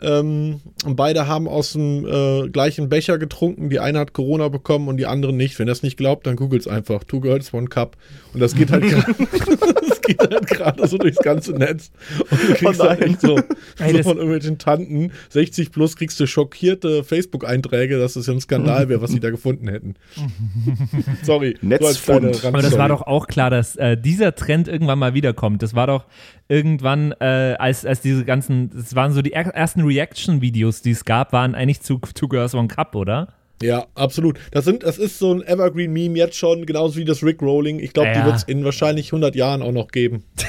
[0.02, 3.70] Ähm, und beide haben aus dem äh, gleichen Becher getrunken.
[3.70, 5.58] Die eine hat Corona bekommen und die andere nicht.
[5.58, 7.04] Wenn ihr das nicht glaubt, dann googelt's einfach.
[7.04, 7.96] Two Girls, One Cup.
[8.32, 8.84] Und das geht halt
[10.18, 11.90] gerade halt gerade so durchs ganze Netz.
[12.18, 13.36] Und du kriegst Oh halt so,
[13.78, 18.88] so von irgendwelchen Tanten, 60 plus, kriegst du schockierte Facebook-Einträge, dass es ja ein Skandal
[18.88, 19.94] wäre, was sie da gefunden hätten.
[21.22, 21.56] Sorry.
[21.62, 22.44] Netzfund.
[22.44, 25.62] Aber das war doch auch klar, dass äh, dieser Trend irgendwann mal wiederkommt.
[25.62, 26.04] Das war doch
[26.48, 31.04] irgendwann, äh, als, als diese ganzen, das waren so die er ersten Reaction-Videos, die es
[31.04, 33.28] gab, waren eigentlich zu Two Girls One Cup, oder?
[33.62, 34.38] Ja, absolut.
[34.50, 37.78] Das, sind, das ist so ein Evergreen-Meme jetzt schon, genauso wie das Rick Rolling.
[37.78, 38.20] Ich glaube, Ja.
[38.20, 40.24] die wird es in wahrscheinlich 100 Jahren auch noch geben.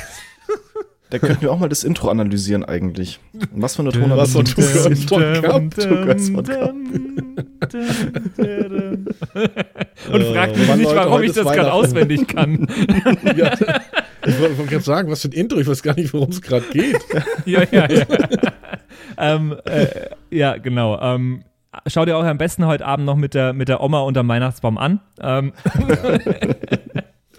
[1.10, 3.20] Da könnten wir auch mal das Intro analysieren eigentlich.
[3.52, 4.44] Was für eine Tonart Was Cup.
[10.12, 12.68] Und fragt mich nicht, warum ich das gerade auswendig kann.
[13.36, 13.54] ja.
[14.28, 16.41] Ich wollte wollte gerade sagen, was für ein Intro, ich weiß gar nicht, worum es
[16.41, 17.00] gerade geht.
[17.46, 18.06] ja, ja, ja.
[19.18, 19.88] ähm, äh,
[20.32, 21.00] ja, genau.
[21.00, 21.44] Ähm,
[21.88, 24.78] schau dir auch am besten heute Abend noch mit der, mit der Oma unterm Weihnachtsbaum
[24.78, 25.00] an.
[25.22, 25.54] Ähm,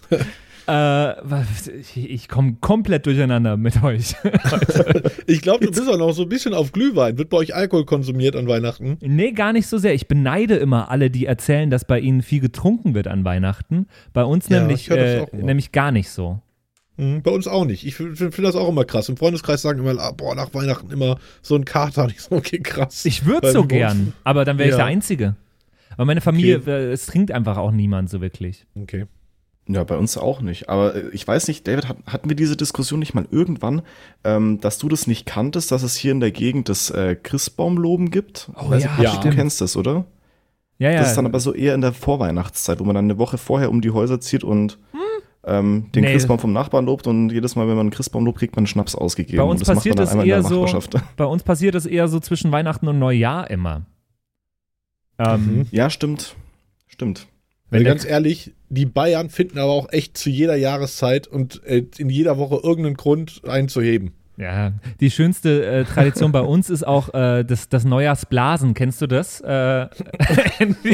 [0.69, 1.43] äh,
[1.81, 4.15] ich ich komme komplett durcheinander mit euch.
[5.29, 7.19] Ich glaube, du bist auch noch so ein bisschen auf Glühwein.
[7.19, 8.97] Wird bei euch Alkohol konsumiert an Weihnachten?
[9.01, 9.93] nee, gar nicht so sehr.
[9.95, 13.87] Ich beneide immer alle, die erzählen, dass bei ihnen viel getrunken wird an Weihnachten.
[14.13, 16.41] Bei uns Ja, nämlich, ich äh, nämlich gar nicht so.
[16.97, 17.85] Mhm, bei uns auch nicht.
[17.87, 19.09] Ich finde find das auch immer krass.
[19.09, 22.07] Im Freundeskreis sagen immer, ah, boah, nach Weihnachten immer so ein Kater.
[22.11, 23.05] Ich so, okay, krass.
[23.05, 24.79] Ich würde so gern, aber dann wäre ich Ja.
[24.79, 25.35] der Einzige.
[25.97, 28.67] Aber meine Familie, äh, es trinkt einfach auch niemand so wirklich.
[28.75, 29.07] Okay.
[29.69, 30.69] Ja, bei uns auch nicht.
[30.69, 33.83] Aber äh, ich weiß nicht, David, hat, hatten wir diese Diskussion nicht mal irgendwann,
[34.23, 38.11] ähm, dass du das nicht kanntest, dass es hier in der Gegend das äh, Christbaumloben
[38.11, 38.51] gibt?
[38.55, 39.25] Oh Weiß ja, stimmt.
[39.25, 40.05] Du kennst das, oder?
[40.79, 41.01] Ja, ja.
[41.01, 43.71] Das ist dann aber so eher in der Vorweihnachtszeit, wo man dann eine Woche vorher
[43.71, 44.79] um die Häuser zieht und
[45.47, 46.13] ähm, den Nee.
[46.13, 48.67] Christbaum vom Nachbarn lobt und jedes Mal, wenn man einen Christbaum lobt, kriegt man einen
[48.67, 49.39] Schnaps ausgegeben.
[49.39, 50.67] Bei uns das passiert das eher so-.
[51.17, 53.87] Bei uns passiert das eher so zwischen Weihnachten und Neujahr immer.
[55.19, 55.67] Ähm.
[55.71, 56.35] Ja, stimmt.
[56.89, 57.27] Stimmt.
[57.71, 61.85] Wenn der- ganz ehrlich, die Bayern finden aber auch echt zu jeder Jahreszeit und äh,
[61.99, 64.11] in jeder Woche irgendeinen Grund einzuheben.
[64.39, 68.75] ja, die schönste äh, Tradition bei uns ist auch äh, das, das Neujahrsblasen.
[68.75, 69.41] Kennst du das?
[69.41, 69.47] Äh,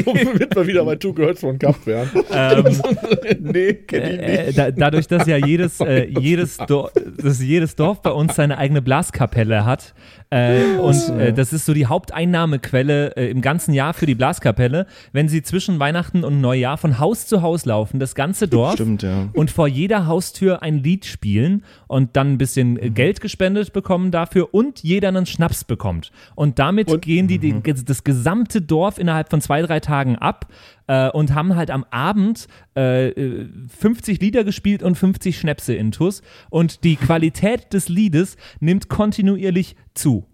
[0.05, 2.09] Womit wir wieder bei Two Girls von Cup wären.
[2.31, 2.65] ähm,
[3.39, 7.75] Nee, kenn ich äh, äh, da, dadurch, dass ja jedes, äh, jedes, Dorf, dass jedes
[7.75, 9.93] Dorf bei uns seine eigene Blaskapelle hat.
[10.33, 14.87] Äh, und äh, das ist so die Haupteinnahmequelle äh, im ganzen Jahr für die Blaskapelle,
[15.11, 18.73] wenn sie zwischen Weihnachten und Neujahr von Haus zu Haus laufen, das ganze Dorf.
[18.73, 19.29] Stimmt, ja.
[19.33, 24.09] und vor jeder Haustür ein Lied spielen und dann ein bisschen äh, Geld gespendet bekommen
[24.09, 26.11] dafür und jeder einen Schnaps bekommt.
[26.35, 30.47] Und damit Und- gehen die, die das gesamte Dorf innerhalb von zwei, drei Tagen ab
[30.87, 33.47] äh, und haben halt am Abend äh, äh,
[33.79, 40.25] 50 Lieder gespielt und 50 Schnäpse intus und die Qualität des Liedes nimmt kontinuierlich zu.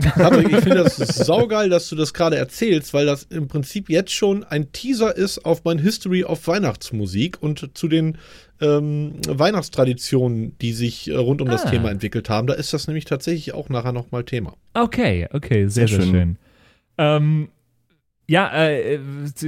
[0.00, 4.12] Patrick, ich finde das saugeil, dass du das gerade erzählst, weil das im Prinzip jetzt
[4.12, 8.16] schon ein Teaser ist auf mein History of Weihnachtsmusik und zu den
[8.60, 11.70] ähm, Weihnachtstraditionen, die sich äh, rund um das Ah.
[11.70, 12.46] Thema entwickelt haben.
[12.46, 14.54] Da ist das nämlich tatsächlich auch nachher nochmal Thema.
[14.74, 16.10] Okay, okay, sehr, sehr, Sehr schön.
[16.12, 16.36] schön.
[16.98, 17.48] Ähm,
[18.30, 19.00] ja, äh, äh,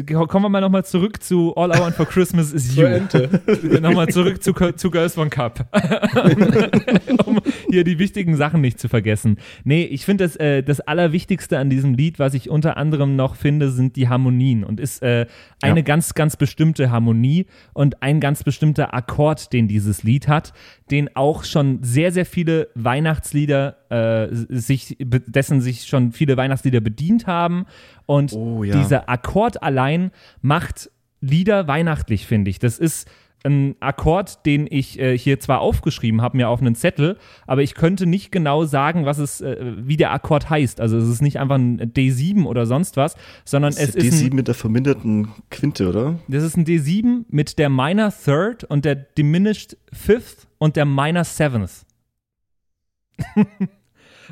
[0.02, 2.84] kommen wir mal nochmal zurück zu All I Want for Christmas is You.
[2.84, 3.42] Zur Ente.
[3.82, 5.66] nochmal zurück zu, zu Girls One Cup.
[7.30, 7.40] um
[7.70, 9.36] hier die wichtigen Sachen nicht zu vergessen.
[9.64, 13.34] Nee, ich finde das, äh, das Allerwichtigste an diesem Lied, was ich unter anderem noch
[13.36, 15.26] finde, sind die Harmonien und ist äh,
[15.62, 15.84] eine Ja.
[15.84, 20.52] ganz, ganz bestimmte Harmonie und ein ganz bestimmter Akkord, den dieses Lied hat,
[20.90, 27.26] den auch schon sehr, sehr viele Weihnachtslieder äh, sich, dessen sich schon viele Weihnachtslieder bedient
[27.26, 27.66] haben
[28.06, 28.76] und Oh, ja.
[28.78, 30.10] dieser Akkord allein
[30.42, 30.90] macht
[31.22, 32.58] Lieder weihnachtlich, finde ich.
[32.58, 33.06] Das ist
[33.44, 37.74] ein Akkord, den ich äh, hier zwar aufgeschrieben habe, mir auf einen Zettel, aber ich
[37.74, 40.80] könnte nicht genau sagen, was es, äh, wie der Akkord heißt.
[40.80, 44.22] Also es ist nicht einfach ein D7 oder sonst was, sondern Das es ist ist
[44.22, 46.18] D7 ein, mit der verminderten Quinte, oder?
[46.28, 51.24] das ist ein D7 mit der Minor Third und der Diminished Fifth und der Minor
[51.24, 51.86] Seventh.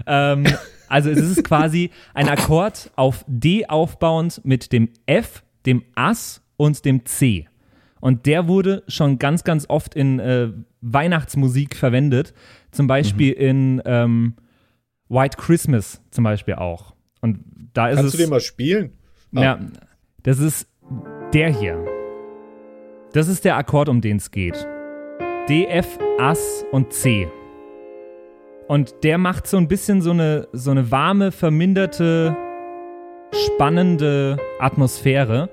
[0.07, 0.47] ähm,
[0.89, 6.85] also es ist quasi ein Akkord auf D aufbauend mit dem F, dem Ass und
[6.85, 7.47] dem C.
[8.01, 12.33] Und der wurde schon ganz, ganz oft in äh, Weihnachtsmusik verwendet.
[12.71, 14.35] Zum Beispiel in ähm,
[15.09, 16.95] White Christmas zum Beispiel auch.
[17.21, 17.41] Und
[17.73, 18.19] da ist Kannst es.
[18.19, 18.93] du den mal spielen?
[19.35, 19.43] Ah.
[19.43, 19.61] Ja,
[20.23, 20.69] das ist
[21.33, 21.85] der hier.
[23.13, 24.67] Das ist der Akkord, um den es geht.
[25.49, 27.27] D, F, Ass und C.
[28.69, 32.37] Und der macht so ein bisschen so eine, so eine warme, verminderte
[33.33, 35.49] spannende Atmosphäre.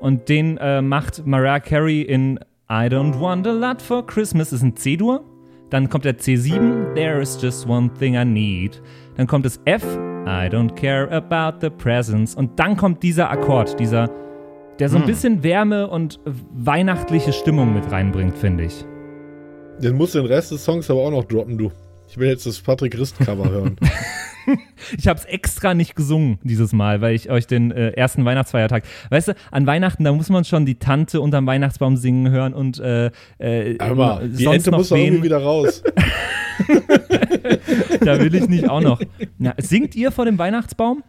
[0.00, 2.38] Und den äh, macht Mariah Carey in
[2.70, 5.22] I Don't Want a Lot for Christmas, ist ein C-Dur.
[5.70, 8.80] Dann kommt der C7, There is just one thing I need.
[9.16, 9.82] Dann kommt das F,
[10.26, 12.34] I don't care about the presents.
[12.34, 14.10] Und dann kommt dieser Akkord, dieser,
[14.78, 15.06] der so ein Hm.
[15.08, 16.20] bisschen Wärme und
[16.54, 18.84] weihnachtliche Stimmung mit reinbringt, finde ich.
[19.80, 21.70] Den musst du den Rest des Songs aber auch noch droppen, du.
[22.08, 23.76] Ich will jetzt das Patrick Rist-Cover hören.
[24.96, 28.84] Ich habe es extra nicht gesungen dieses Mal, weil ich euch den äh, ersten Weihnachtsfeiertag.
[29.10, 32.78] Weißt du, an Weihnachten, da muss man schon die Tante unterm Weihnachtsbaum singen hören und
[32.78, 35.82] äh, äh, Aber die sonst Ente noch muss irgendwie wieder raus.
[38.00, 39.00] Da will ich nicht auch noch.
[39.38, 41.02] Na, singt ihr vor dem Weihnachtsbaum?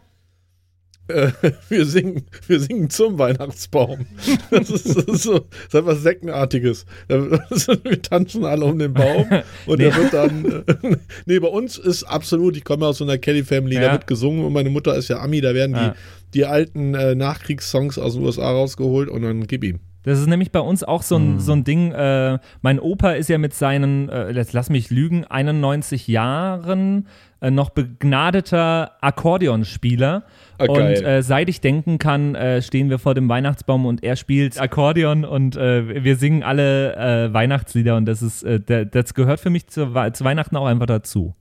[1.08, 1.32] Äh,
[1.70, 4.06] wir, singen, wir singen zum Weihnachtsbaum.
[4.52, 6.86] Das ist, das ist so, das ist etwas Sektenartiges.
[7.10, 9.26] Wir tanzen alle um den Baum
[9.66, 9.98] und der Nee.
[10.04, 10.46] wird dann.
[10.46, 13.92] äh, Nee, bei uns ist absolut, ich komme aus so einer Kelly-Family, da Ja.
[13.94, 15.96] wird gesungen und meine Mutter ist ja Ami, da werden Ah.
[16.34, 19.80] die, die alten äh, Nachkriegssongs aus den USA rausgeholt und dann gib ihm.
[20.08, 21.92] Das ist nämlich bei uns auch so ein, so ein Ding.
[21.92, 27.08] Äh, mein Opa ist ja mit seinen, äh, jetzt lass mich lügen, 91 Jahren
[27.42, 30.24] äh, noch begnadeter Akkordeonspieler.
[30.60, 34.16] Ah, und äh, seit ich denken kann, äh, stehen wir vor dem Weihnachtsbaum und er
[34.16, 39.42] spielt Akkordeon und äh, wir singen alle äh, Weihnachtslieder und das ist, äh, das gehört
[39.42, 41.36] für mich zu, zu Weihnachten auch einfach dazu.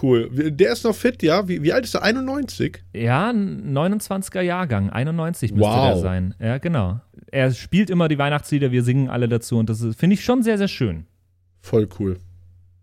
[0.00, 0.30] Cool.
[0.32, 1.48] Der ist noch fit, ja?
[1.48, 2.02] Wie, wie alt ist er?
[2.02, 2.84] 91?
[2.92, 5.94] Ja, ein 29er Jahrgang, 91 müsste Wow.
[5.94, 6.34] der sein.
[6.38, 7.00] Ja, genau.
[7.32, 10.58] Er spielt immer die Weihnachtslieder, wir singen alle dazu und das finde ich schon sehr,
[10.58, 11.06] sehr schön.
[11.60, 12.16] Voll cool.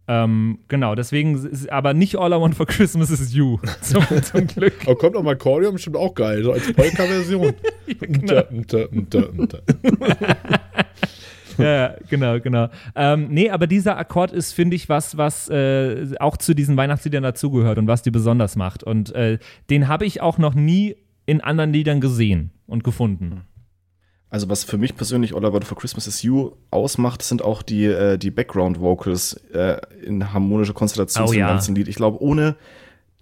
[0.09, 3.57] Ähm, genau, deswegen ist aber nicht All I Want for Christmas is You.
[3.81, 4.73] Zum, zum Glück.
[4.85, 7.53] Aber kommt auch mal Akkordeon bestimmt auch geil, so als Polka-Version.
[7.99, 8.43] genau.
[11.57, 12.69] ja, genau, genau.
[12.95, 17.23] Ähm, nee, aber dieser Akkord ist, finde ich, was, was äh, auch zu diesen Weihnachtsliedern
[17.23, 18.85] dazugehört und was die besonders macht.
[18.85, 23.41] Und äh, den habe ich auch noch nie in anderen Liedern gesehen und gefunden.
[24.29, 27.61] Also was für mich persönlich All I Want for Christmas is You ausmacht, sind auch
[27.61, 31.47] die, äh, die Background-Vocals äh, in harmonischer Konstellation Oh zum ja.
[31.47, 31.87] ganzen Lied.
[31.87, 32.55] Ich glaube, ohne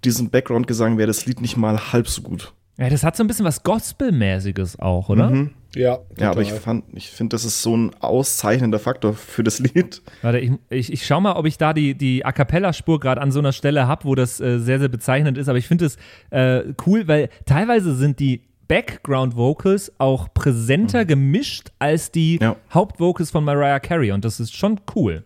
[0.04, 2.54] diesen Background-Gesang wäre das Lied nicht mal halb so gut.
[2.78, 5.30] Ja, das hat so ein bisschen was Gospel-mäßiges auch, oder?
[5.30, 5.52] Mhm.
[5.76, 6.62] Ja, Ja, aber ich total.
[6.64, 10.02] fand, ich finde, das ist so ein auszeichnender Faktor für das Lied.
[10.22, 13.32] Warte, ich, ich, ich schau mal, ob ich da die, die A Cappella-Spur gerade an
[13.32, 15.50] so einer Stelle habe, wo das äh, sehr, sehr bezeichnend ist.
[15.50, 15.98] Aber ich finde es
[16.32, 22.56] äh, cool, weil teilweise sind die Background-Vocals auch präsenter gemischt als die Ja.
[22.74, 24.12] Hauptvocals von Mariah Carey.
[24.12, 25.26] Und das ist schon cool.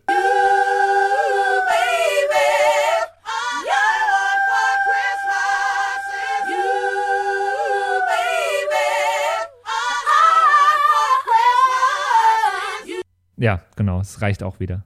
[13.37, 14.83] Ja, genau, es reicht auch wieder.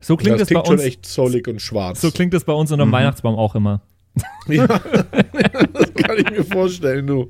[0.00, 0.84] So klingt das es bei klingt schon uns.
[0.84, 2.00] echt soulig und schwarz.
[2.00, 3.80] So klingt es bei uns unterm Weihnachtsbaum auch immer.
[4.48, 7.28] ja, das kann ich mir vorstellen, du.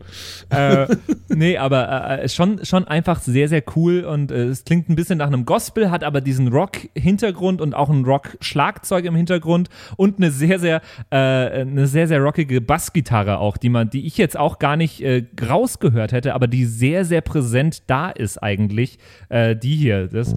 [0.50, 0.86] äh,
[1.28, 5.18] nee, aber äh, schon, schon einfach sehr, sehr cool und äh, es klingt ein bisschen
[5.18, 10.30] nach einem Gospel, hat aber diesen Rock-Hintergrund und auch ein Rock-Schlagzeug im Hintergrund und eine
[10.30, 14.58] sehr, sehr, äh, eine sehr, sehr rockige Bassgitarre auch, die man, die ich jetzt auch
[14.58, 18.98] gar nicht äh, rausgehört hätte, aber die sehr, sehr präsent da ist eigentlich.
[19.28, 20.34] Äh, die hier, das.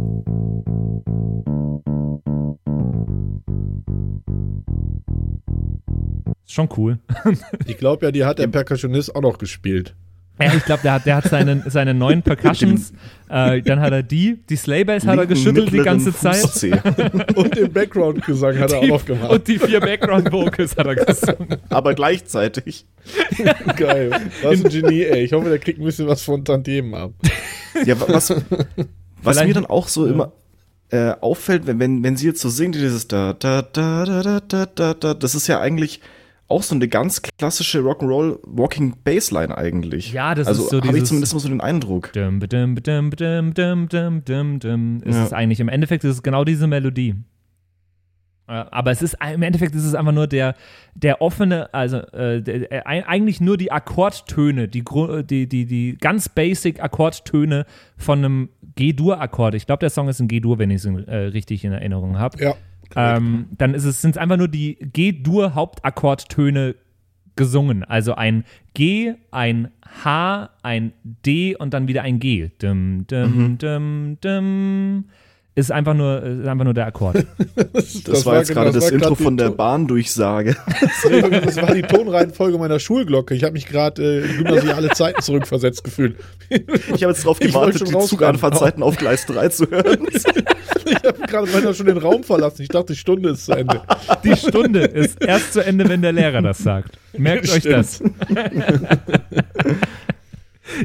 [6.45, 6.99] Ist schon cool.
[7.67, 9.95] Ich glaube ja, die hat der Percussionist auch noch gespielt.
[10.41, 12.93] Ja, ich glaube, der hat, der hat seine, seine neuen Percussions,
[13.30, 16.38] äh, dann hat er die, die Slaybass hat er geschüttelt die ganze Zeit.
[16.38, 16.71] Fußzeh.
[17.36, 19.30] Und den Background-Gesang hat er auch noch gemacht.
[19.32, 21.58] Und die vier Background-Vocals hat er gesungen.
[21.69, 22.86] Aber gleichzeitig.
[23.75, 24.12] Geil.
[24.41, 25.25] Was ein Genie, ey.
[25.25, 27.12] Ich hoffe, der kriegt ein bisschen was von Tantiemen ab.
[27.86, 28.38] Ja, wa- was, was
[29.21, 30.32] Vielleicht- mir dann auch so immer
[30.91, 34.39] äh, auffällt, wenn, wenn, wenn sie jetzt so singt, dieses da, da, da, da, da,
[34.39, 36.02] da, da, da, das ist ja eigentlich
[36.47, 40.12] auch so eine ganz klassische Rock'n'Roll Walking Bassline eigentlich.
[40.13, 42.12] Ja, das also ist so habe ich dieses- zumindest mal so den Eindruck.
[42.13, 45.25] Dum, dum, dum, dum, dum, dum, dum, dum, ist Ja.
[45.25, 45.60] es eigentlich.
[45.60, 47.13] Im Endeffekt ist es genau diese Melodie.
[48.47, 50.56] Äh, Aber es ist im Endeffekt ist es einfach nur der,
[50.95, 54.84] der offene, also äh, der, ei- eigentlich nur die Akkordtöne, die,
[55.30, 59.55] die, die, die ganz basic Akkordtöne von einem G-Dur-Akkord.
[59.55, 62.41] Ich glaube, der Song ist ein G-Dur, wenn ich es äh, richtig in Erinnerung habe.
[62.41, 62.55] Ja.
[62.95, 66.75] ähm, dann ist es, sind es einfach nur die G-Dur-Hauptakkordtöne
[67.35, 67.83] gesungen.
[67.83, 69.71] Also ein G, ein
[70.05, 72.51] H, ein D und dann wieder ein G.
[72.59, 75.05] Dum, dum, dum, dum.
[75.55, 77.25] Ist einfach nur, ist einfach nur der Akkord.
[77.73, 80.55] Das, Das, war jetzt genau- gerade das, war Intro von der Bahndurchsage.
[81.03, 83.33] Das war die Tonreihenfolge meiner Schulglocke.
[83.35, 86.15] Ich habe mich gerade äh, in gymnasiale Zeiten zurückversetzt gefühlt.
[86.49, 88.07] Ich habe jetzt wollte gewartet, die rausrennen.
[88.07, 90.07] Zuganfahrtzeiten auf Gleis 3 zu hören.
[90.13, 92.62] ich habe gerade beinahe schon den Raum verlassen.
[92.62, 93.81] Ich dachte, die Stunde ist zu Ende.
[94.23, 96.97] Die Stunde ist erst zu Ende, wenn der Lehrer das sagt.
[97.17, 98.01] Merkt euch das.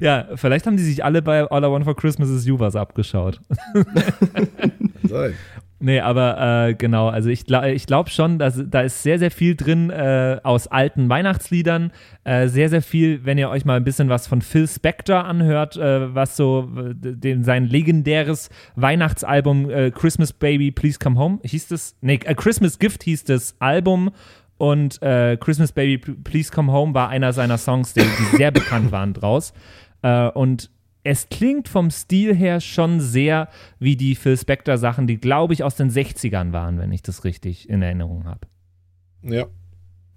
[0.01, 2.77] Ja, vielleicht haben die sich alle bei All I Want for Christmas is You was
[2.77, 3.41] abgeschaut.
[5.85, 9.55] Nee, aber äh, genau, also ich, ich glaube schon, dass da ist sehr, sehr viel
[9.55, 11.93] drin äh, aus alten Weihnachtsliedern.
[12.25, 15.77] Äh, sehr, sehr viel, wenn ihr euch mal ein bisschen was von Phil Spector anhört,
[15.77, 21.69] äh, was so äh, den, sein legendäres Weihnachtsalbum äh, Christmas Baby Please Come Home hieß
[21.69, 24.11] das, nee, äh, Christmas Gift hieß das Album
[24.59, 28.93] und äh, Christmas Baby Please Come Home war einer seiner Songs, die, die sehr bekannt
[28.93, 29.53] waren draus.
[30.03, 30.71] Äh, und
[31.03, 35.63] es klingt vom Stil her schon sehr wie die Phil Spector Sachen, die glaube ich
[35.63, 38.47] aus den 60ern waren, wenn ich das richtig in Erinnerung habe.
[39.23, 39.47] Ja.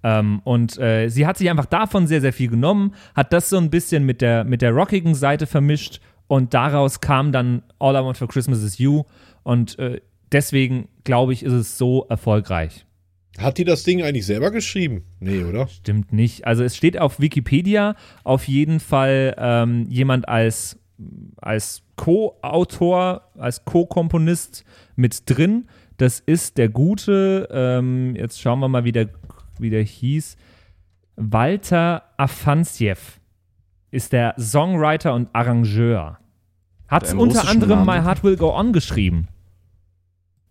[0.03, 3.57] Ähm, und äh, sie hat sich einfach davon sehr, sehr viel genommen, hat das so
[3.57, 8.05] ein bisschen mit der, mit der rockigen Seite vermischt und daraus kam dann All I
[8.05, 9.03] Want for Christmas is You
[9.43, 9.99] und äh,
[10.31, 12.86] deswegen glaube ich, ist es so erfolgreich.
[13.37, 15.03] Hat die das Ding eigentlich selber geschrieben?
[15.19, 15.67] Nee, oder?
[15.67, 16.47] Stimmt nicht.
[16.47, 20.79] Also es steht auf Wikipedia auf jeden Fall ähm, jemand als,
[21.37, 25.67] als Co-Autor, als Co-Komponist mit drin.
[25.97, 29.09] Das ist der gute, ähm, jetzt schauen wir mal, wie der,
[29.59, 30.35] wie der hieß.
[31.15, 33.19] Walter Afanasiev
[33.91, 36.19] ist der Songwriter und Arrangeur.
[36.87, 37.99] Hat unter anderem Namen.
[37.99, 39.27] My Heart Will Go On geschrieben.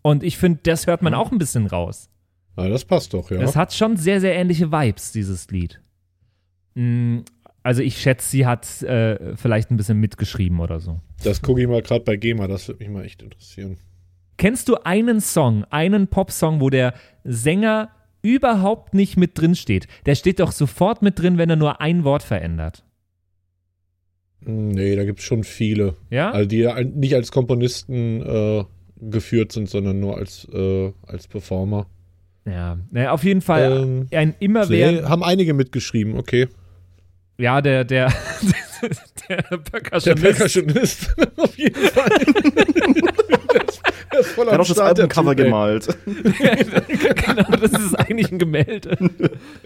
[0.03, 2.11] Und ich finde, das hört man auch ein bisschen raus.
[2.57, 3.40] Na, das passt doch, ja.
[3.40, 5.81] Es hat schon sehr, sehr ähnliche Vibes, dieses Lied.
[6.75, 7.19] Mm,
[7.62, 11.01] Also ich schätze, sie hat äh, vielleicht ein bisschen mitgeschrieben oder so.
[11.25, 13.79] Das gucke ich mal gerade bei GEMA, das würde mich mal echt interessieren.
[14.38, 17.90] Kennst du einen Song, einen Popsong, wo der Sänger
[18.23, 19.88] überhaupt nicht mit drin steht?
[20.05, 22.85] Der steht doch sofort mit drin, wenn er nur ein Wort verändert.
[24.45, 25.97] Hm, Nee, da gibt es schon viele.
[26.11, 26.31] Ja?
[26.31, 28.64] Also die ja nicht als Komponisten äh,
[29.01, 31.87] geführt sind, sondern nur als, äh, als Performer.
[32.46, 32.78] Ja.
[32.90, 35.09] Naja, auf jeden Fall Ähm, ein Nee, immerwährend.
[35.09, 36.48] haben einige mitgeschrieben, okay.
[37.38, 38.09] Ja, der, der,
[39.28, 40.22] der Der Percussionist.
[40.22, 42.09] Percussionist, auf jeden Fall.
[42.09, 43.82] der ist,
[44.12, 45.88] der ist voll Er am hat auch das der Albumcover gemalt.
[46.06, 48.96] genau, das ist eigentlich ein Gemälde.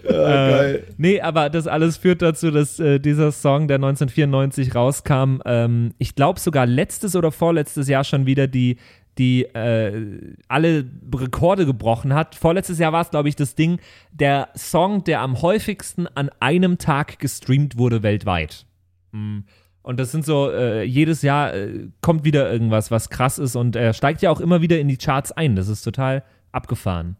[0.03, 0.75] Ja, geil.
[0.87, 5.93] Äh, nee, aber das alles führt dazu, dass äh, dieser Song, der 1994 rauskam, ähm,
[5.97, 8.77] ich glaube sogar letztes oder vorletztes Jahr schon wieder die,
[9.17, 12.35] die äh, alle Rekorde gebrochen hat.
[12.35, 13.79] Vorletztes Jahr war es, glaube ich, das Ding,
[14.11, 18.65] der Song, der am häufigsten an einem Tag gestreamt wurde weltweit.
[19.11, 19.39] Mm.
[19.83, 23.75] Und das sind so, äh, jedes Jahr äh, kommt wieder irgendwas, was krass ist und
[23.75, 25.55] er steigt ja auch immer wieder in die Charts ein.
[25.55, 27.17] Das ist total abgefahren.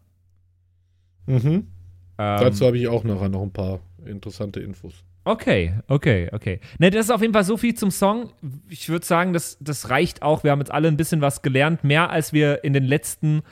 [1.26, 1.44] Mhm.
[1.44, 1.64] Ähm,
[2.16, 5.04] Dazu habe ich auch nachher noch ein paar interessante Infos.
[5.24, 6.60] Okay, okay, okay.
[6.78, 8.32] Ne, das ist auf jeden Fall so viel zum Song.
[8.68, 10.42] Ich würde sagen, das, das reicht auch.
[10.42, 13.42] Wir haben jetzt alle ein bisschen was gelernt, mehr als wir in den letzten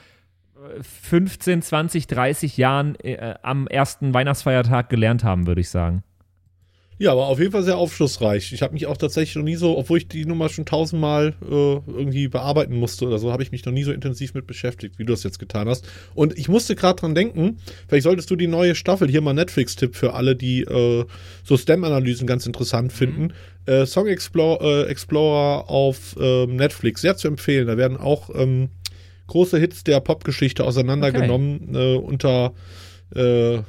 [0.55, 6.03] äh, 15, 20, 30 Jahren äh, am ersten Weihnachtsfeiertag gelernt haben, würde ich sagen.
[7.01, 8.53] Ja, aber auf jeden Fall sehr aufschlussreich.
[8.53, 11.49] Ich habe mich auch tatsächlich noch nie so, obwohl ich die Nummer schon tausendmal äh,
[11.49, 15.05] irgendwie bearbeiten musste oder so, habe ich mich noch nie so intensiv mit beschäftigt, wie
[15.05, 15.87] du das jetzt getan hast.
[16.13, 19.95] Und ich musste gerade dran denken, vielleicht solltest du die neue Staffel, hier mal Netflix-Tipp
[19.95, 21.05] für alle, die äh,
[21.43, 23.33] so STEM-Analysen ganz interessant finden.
[23.65, 27.65] Äh, Song Explorer, äh, Explorer auf ähm, Netflix, sehr zu empfehlen.
[27.65, 28.69] Da werden auch ähm,
[29.25, 32.53] große Hits der Popgeschichte auseinandergenommen äh, unter
[33.15, 33.61] äh,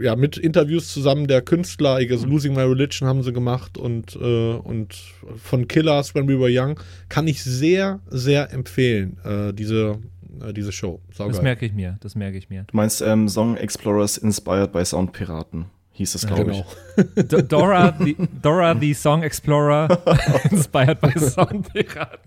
[0.00, 4.54] ja, mit Interviews zusammen der Künstler, also Losing My Religion haben sie gemacht und, äh,
[4.54, 4.94] und
[5.36, 9.98] von Killers When We Were Young, kann ich sehr, sehr empfehlen, äh, diese,
[10.46, 11.00] äh, diese Show.
[11.08, 11.42] Das Saugeil.
[11.42, 12.64] merke ich mir, das merke ich mir.
[12.64, 16.66] Du meinst ähm, Song Explorers Inspired by Soundpiraten, hieß es, glaube Genau.
[17.22, 19.88] D Dora, the, Dora the Song Explorer,
[20.50, 22.18] inspired by Soundpiraten.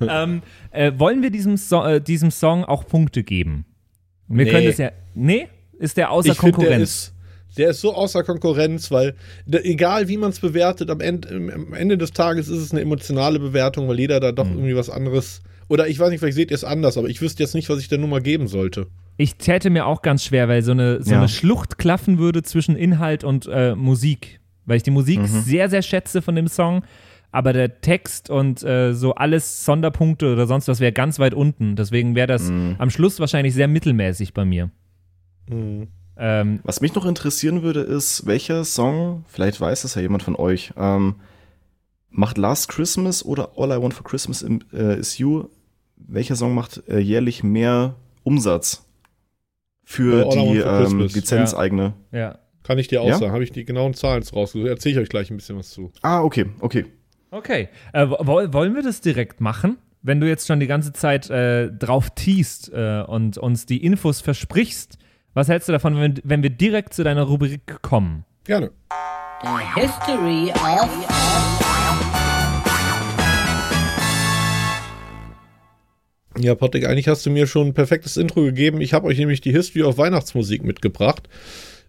[0.00, 0.42] ähm,
[0.72, 3.64] äh, wollen wir diesem, so äh, diesem Song auch Punkte geben?
[4.28, 4.50] Wir Nee.
[4.50, 4.90] können das ja.
[5.14, 5.48] Nee?
[5.78, 6.90] Ist der außer ich finde, der Konkurrenz?
[7.48, 9.14] ist, der ist so außer Konkurrenz, weil
[9.46, 12.80] da, egal wie man es bewertet, am Ende, am Ende des Tages ist es eine
[12.82, 14.36] emotionale Bewertung, weil jeder da Mhm.
[14.36, 15.42] doch irgendwie was anderes.
[15.68, 17.80] Oder ich weiß nicht, vielleicht seht ihr es anders, aber ich wüsste jetzt nicht, was
[17.80, 18.86] ich der Nummer geben sollte.
[19.16, 21.18] Ich täte mir auch ganz schwer, weil so eine, so Ja.
[21.18, 24.40] eine Schlucht klaffen würde zwischen Inhalt und äh, Musik.
[24.66, 25.26] Weil ich die Musik Mhm.
[25.26, 26.84] sehr, sehr schätze von dem Song,
[27.32, 31.74] aber der Text und äh, so alles Sonderpunkte oder sonst was wäre ganz weit unten.
[31.76, 32.76] Deswegen wäre das Mhm.
[32.78, 34.70] am Schluss wahrscheinlich sehr mittelmäßig bei mir.
[35.48, 35.88] Hm.
[36.18, 40.34] Ähm, Was mich noch interessieren würde, ist, welcher Song, vielleicht weiß das ja jemand von
[40.34, 41.16] euch, ähm,
[42.10, 45.44] macht Last Christmas oder All I Want for Christmas im, äh, is You,
[45.96, 48.86] welcher Song macht äh, jährlich mehr Umsatz
[49.84, 51.92] für Äh, All die for ähm, lizenzeigene?
[52.12, 52.38] ja.
[52.62, 53.18] Kann ich dir auch Ja?
[53.18, 54.68] sagen, habe ich die genauen Zahlen rausgesucht.
[54.68, 55.92] Erzähle ich euch gleich ein bisschen was zu.
[56.02, 56.86] Ah, okay, okay.
[57.30, 57.68] Okay.
[57.92, 59.78] Äh, wo- wollen wir das direkt machen?
[60.02, 64.20] wenn du jetzt schon die ganze Zeit äh, drauf teast äh, und uns die Infos
[64.20, 64.98] versprichst,
[65.36, 68.24] was hältst du davon, wenn, wenn wir direkt zu deiner Rubrik kommen?
[68.44, 68.70] Gerne.
[69.42, 70.88] The history of
[76.38, 78.80] Ja, Patrick, eigentlich hast du mir schon ein perfektes Intro gegeben.
[78.80, 81.28] Ich habe euch nämlich die History of Weihnachtsmusik mitgebracht.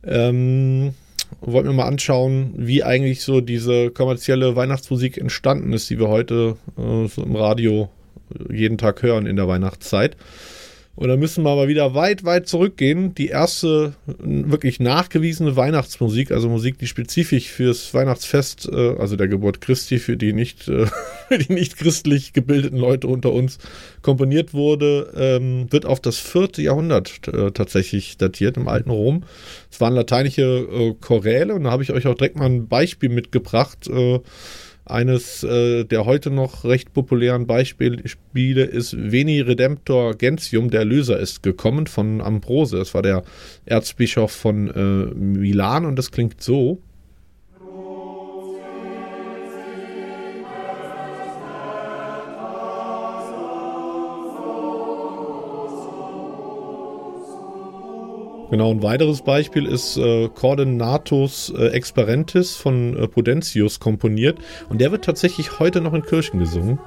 [0.04, 0.94] Ähm,
[1.40, 6.58] wollten wir mal anschauen, wie eigentlich so diese kommerzielle Weihnachtsmusik entstanden ist, die wir heute
[6.78, 7.90] äh, so im Radio
[8.50, 10.18] jeden Tag hören in der Weihnachtszeit.
[10.98, 13.14] Und dann müssen wir aber wieder weit, weit zurückgehen.
[13.14, 19.62] Die erste wirklich nachgewiesene Weihnachtsmusik, also Musik, die spezifisch fürs Weihnachtsfest, äh, also der Geburt
[19.62, 20.88] Christi, für die nicht, äh,
[21.28, 23.60] für die nicht christlich gebildeten Leute unter uns
[24.02, 29.24] komponiert wurde, ähm, wird auf das vierte Jahrhundert äh, tatsächlich datiert im alten Rom.
[29.70, 33.88] Es waren lateinische Choräle und da habe ich euch auch direkt mal ein Beispiel mitgebracht
[34.90, 38.02] eines äh, der heute noch recht populären Beispiele
[38.64, 42.78] ist Veni Redemptor Gentium, der Erlöser ist gekommen von Ambrose.
[42.78, 43.24] Das war der
[43.66, 46.82] Erzbischof von äh, Milan und das klingt so.
[58.58, 64.92] Genau, ein weiteres Beispiel ist äh, Coordinatus äh, Exparentis von äh, Prudentius komponiert und der
[64.92, 66.80] wird tatsächlich heute noch in Kirchen gesungen.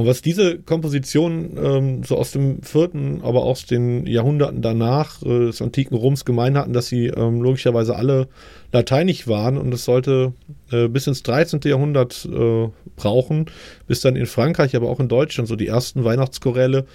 [0.00, 5.48] Und was diese Komposition ähm, so aus dem vierten, aber aus den Jahrhunderten danach äh,
[5.48, 8.28] des antiken Roms gemein hatten, dass sie ähm, logischerweise alle
[8.72, 10.32] lateinisch waren und es sollte
[10.72, 11.60] äh, bis ins 13.
[11.64, 13.50] Jahrhundert äh, brauchen,
[13.88, 16.86] bis dann in Frankreich, aber auch in Deutschland so die ersten Weihnachtschoräle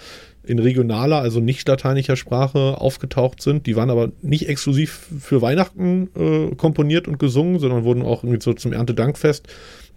[0.45, 3.65] in regionaler, also nicht lateinischer Sprache aufgetaucht sind.
[3.65, 8.41] Die waren aber nicht exklusiv für Weihnachten äh, komponiert und gesungen, sondern wurden auch irgendwie
[8.41, 9.47] so zum Erntedankfest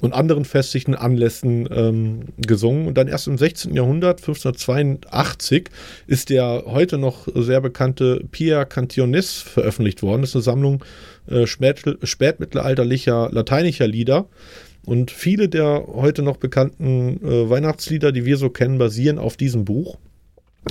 [0.01, 2.87] und anderen festlichen Anlässen ähm, gesungen.
[2.87, 3.75] Und dann erst im 16.
[3.75, 5.69] Jahrhundert, 1582,
[6.07, 10.23] ist der heute noch sehr bekannte Pia Cantionis veröffentlicht worden.
[10.23, 10.85] Das ist eine Sammlung
[11.29, 14.27] äh, spätmittelalterlicher lateinischer Lieder.
[14.85, 19.65] Und viele der heute noch bekannten äh, Weihnachtslieder, die wir so kennen, basieren auf diesem
[19.65, 19.99] Buch.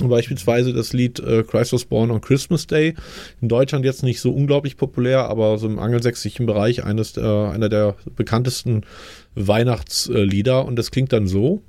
[0.06, 2.94] Beispielsweise das Lied äh, Christ was Born on Christmas Day.
[3.40, 7.68] In Deutschland jetzt nicht so unglaublich populär, aber so im angelsächsischen Bereich eines, äh, einer
[7.68, 8.82] der bekanntesten
[9.34, 10.64] Weihnachtslieder.
[10.64, 11.62] Und das klingt dann so.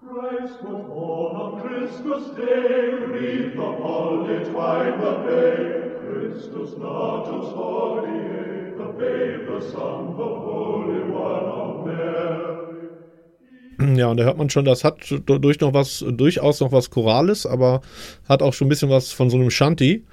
[0.00, 5.84] Christ was born on Christmas Day, read the holy twine the day.
[6.04, 10.33] Christus natus hodie, the babe, the son, the
[13.96, 17.46] Ja, und da hört man schon, das hat durch noch was, durchaus noch was Chorales,
[17.46, 17.82] aber
[18.28, 20.04] hat auch schon ein bisschen was von so einem Shanty.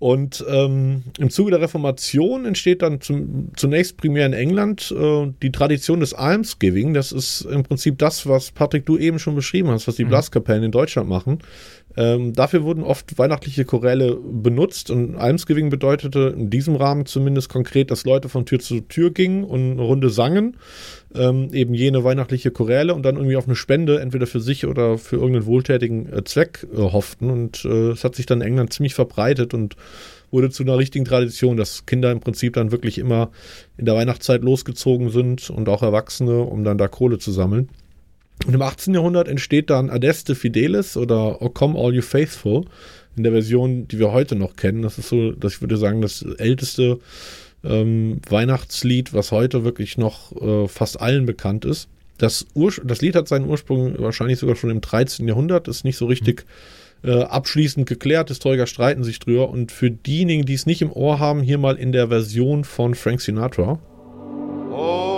[0.00, 5.52] Und ähm, im Zuge der Reformation entsteht dann zum, zunächst primär in England äh, die
[5.52, 6.94] Tradition des Almsgiving.
[6.94, 10.08] Das ist im Prinzip das, was Patrick du eben schon beschrieben hast, was die mhm.
[10.08, 11.40] Blaskapellen in Deutschland machen.
[11.96, 17.90] Ähm, dafür wurden oft weihnachtliche Choräle benutzt und Almsgiving bedeutete in diesem Rahmen zumindest konkret,
[17.90, 20.56] dass Leute von Tür zu Tür gingen und eine Runde sangen
[21.14, 24.98] ähm, eben jene weihnachtliche Choräle und dann irgendwie auf eine Spende, entweder für sich oder
[24.98, 27.30] für irgendeinen wohltätigen äh, Zweck äh, hofften.
[27.30, 29.76] Und äh, es hat sich dann in England ziemlich verbreitet und
[30.30, 33.30] wurde zu einer richtigen Tradition, dass Kinder im Prinzip dann wirklich immer
[33.76, 37.68] in der Weihnachtszeit losgezogen sind und auch Erwachsene, um dann da Kohle zu sammeln.
[38.46, 38.94] Und im 18.
[38.94, 42.64] Jahrhundert entsteht dann Adeste Fidelis oder O Come All You Faithful
[43.16, 44.82] in der Version, die wir heute noch kennen.
[44.82, 46.98] Das ist so, dass ich würde sagen, das älteste
[47.62, 51.88] ähm, Weihnachtslied, was heute wirklich noch äh, fast allen bekannt ist.
[52.18, 52.46] Das,
[52.84, 55.26] das Lied hat seinen Ursprung wahrscheinlich sogar schon im 13.
[55.26, 56.44] Jahrhundert, ist nicht so richtig
[57.02, 58.28] äh, abschließend geklärt.
[58.28, 59.48] Historiker streiten sich drüber.
[59.48, 62.94] Und für diejenigen, die es nicht im Ohr haben, hier mal in der Version von
[62.94, 63.78] Frank Sinatra.
[64.70, 65.09] Oh,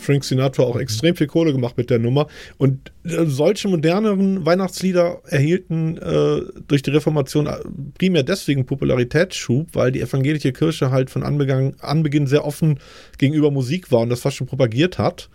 [0.00, 2.26] Frank Sinatra auch extrem viel Kohle gemacht mit der Nummer.
[2.58, 7.56] Und äh, solche moderneren Weihnachtslieder erhielten äh, durch die Reformation äh,
[7.98, 12.78] primär deswegen Popularitätsschub, weil die evangelische Kirche halt von Anbeginn, Anbeginn sehr offen
[13.18, 15.28] gegenüber Musik war und das fast schon propagiert hat.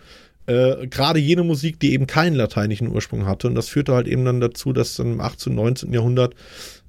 [0.47, 3.47] Äh, gerade jene Musik, die eben keinen lateinischen Ursprung hatte.
[3.47, 5.51] Und das führte halt eben dann dazu, dass dann im 18.
[5.51, 5.93] und 19.
[5.93, 6.35] Jahrhundert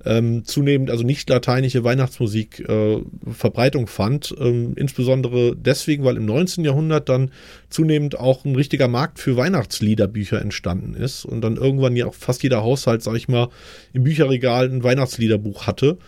[0.04, 2.98] ähm, zunehmend also nicht lateinische Weihnachtsmusik äh,
[3.30, 4.34] Verbreitung fand.
[4.38, 6.64] Ähm, insbesondere deswegen, weil im 19.
[6.64, 7.30] Jahrhundert dann
[7.70, 12.42] zunehmend auch ein richtiger Markt für Weihnachtsliederbücher entstanden ist und dann irgendwann ja auch fast
[12.42, 13.48] jeder Haushalt, sag ich mal,
[13.92, 15.98] im Bücherregal ein Weihnachtsliederbuch hatte.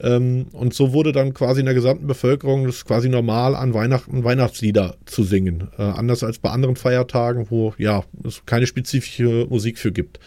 [0.00, 4.24] Ähm, und so wurde dann quasi in der gesamten Bevölkerung das quasi normal an Weihnachten
[4.24, 5.68] Weihnachtslieder zu singen.
[5.78, 10.20] Äh, anders als bei anderen Feiertagen, wo ja es keine spezifische Musik für gibt.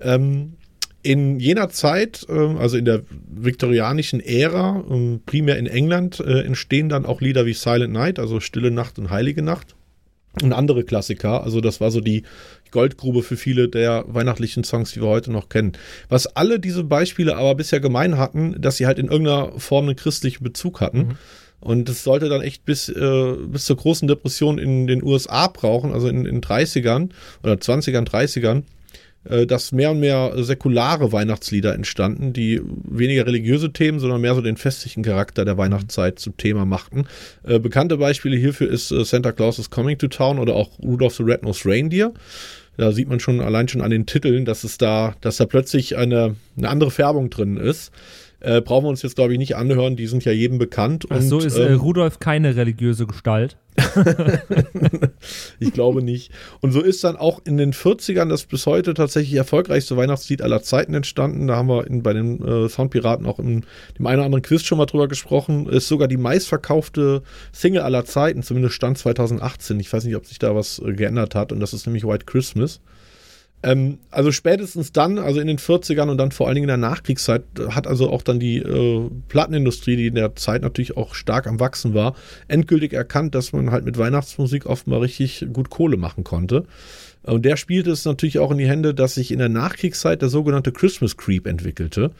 [0.00, 0.54] Ähm,
[1.02, 6.88] in jener Zeit, äh, also in der viktorianischen Ära, äh, primär in England, äh, entstehen
[6.88, 9.74] dann auch Lieder wie Silent Night, also Stille Nacht und Heilige Nacht.
[10.40, 11.42] Und andere Klassiker.
[11.44, 12.22] Also das war so die
[12.70, 15.72] Goldgrube für viele der weihnachtlichen Songs, die wir heute noch kennen.
[16.08, 19.96] Was alle diese Beispiele aber bisher gemein hatten, dass sie halt in irgendeiner Form einen
[19.96, 20.98] christlichen Bezug hatten.
[20.98, 21.18] Mhm.
[21.60, 25.92] Und das sollte dann echt bis, äh, bis zur großen Depression in den USA brauchen,
[25.92, 27.10] also in den 30ern
[27.44, 28.62] oder 20ern, 30ern, äh,
[29.24, 34.56] dass mehr und mehr säkulare Weihnachtslieder entstanden, die weniger religiöse Themen, sondern mehr so den
[34.56, 37.06] festlichen Charakter der Weihnachtszeit zum Thema machten.
[37.44, 41.14] Äh, bekannte Beispiele hierfür ist äh, Santa Claus is Coming to Town oder auch Rudolph
[41.14, 42.12] the Red-Nosed Reindeer.
[42.76, 45.96] Da sieht man schon allein schon an den Titeln, dass es da, dass da plötzlich
[45.96, 47.92] eine, eine andere Färbung drin ist.
[48.42, 51.06] Äh, brauchen wir uns jetzt, glaube ich, nicht anhören, die sind ja jedem bekannt.
[51.10, 53.56] Ach so, ist äh, ähm, Rudolf keine religiöse Gestalt?
[55.60, 56.32] ich glaube nicht.
[56.60, 60.60] Und so ist dann auch in den 40ern das bis heute tatsächlich erfolgreichste Weihnachtslied aller
[60.60, 61.46] Zeiten entstanden.
[61.46, 63.64] Da haben wir in, bei den äh, Soundpiraten auch in
[63.96, 65.68] dem einen oder anderen Quiz schon mal drüber gesprochen.
[65.68, 67.22] Ist sogar die meistverkaufte
[67.52, 69.78] Single aller Zeiten, zumindest Stand 2018.
[69.78, 71.52] Ich weiß nicht, ob sich da was äh, geändert hat.
[71.52, 72.80] Und das ist nämlich White Christmas.
[73.62, 76.88] Ähm, also spätestens dann, also in den 40ern und dann vor allen Dingen in der
[76.88, 81.46] Nachkriegszeit, hat also auch dann die äh, Plattenindustrie, die in der Zeit natürlich auch stark
[81.46, 82.14] am Wachsen war,
[82.48, 86.64] endgültig erkannt, dass man halt mit Weihnachtsmusik oft mal richtig gut Kohle machen konnte.
[87.24, 90.28] Und der spielte es natürlich auch in die Hände, dass sich in der Nachkriegszeit der
[90.28, 92.10] sogenannte Christmas Creep entwickelte.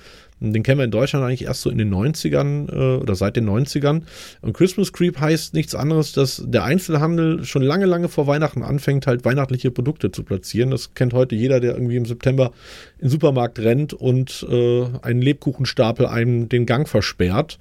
[0.51, 3.49] Den kennen wir in Deutschland eigentlich erst so in den 90ern äh, oder seit den
[3.49, 4.03] 90ern.
[4.41, 9.07] Und Christmas Creep heißt nichts anderes, dass der Einzelhandel schon lange, lange vor Weihnachten anfängt,
[9.07, 10.71] halt weihnachtliche Produkte zu platzieren.
[10.71, 12.53] Das kennt heute jeder, der irgendwie im September
[12.99, 17.59] in den Supermarkt rennt und äh, einen Lebkuchenstapel einem den Gang versperrt.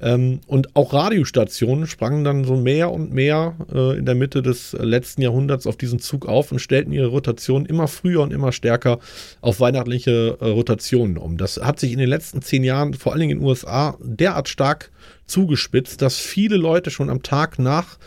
[0.00, 4.72] Ähm, und auch Radiostationen sprangen dann so mehr und mehr äh, in der Mitte des
[4.78, 8.98] letzten Jahrhunderts auf diesen Zug auf und stellten ihre Rotation immer früher und immer stärker
[9.40, 11.38] auf weihnachtliche äh, Rotationen um.
[11.38, 14.48] Das hat sich in den letzten zehn Jahren, vor allen Dingen in den USA, derart
[14.48, 14.90] stark
[15.26, 17.98] zugespitzt, dass viele Leute schon am Tag nach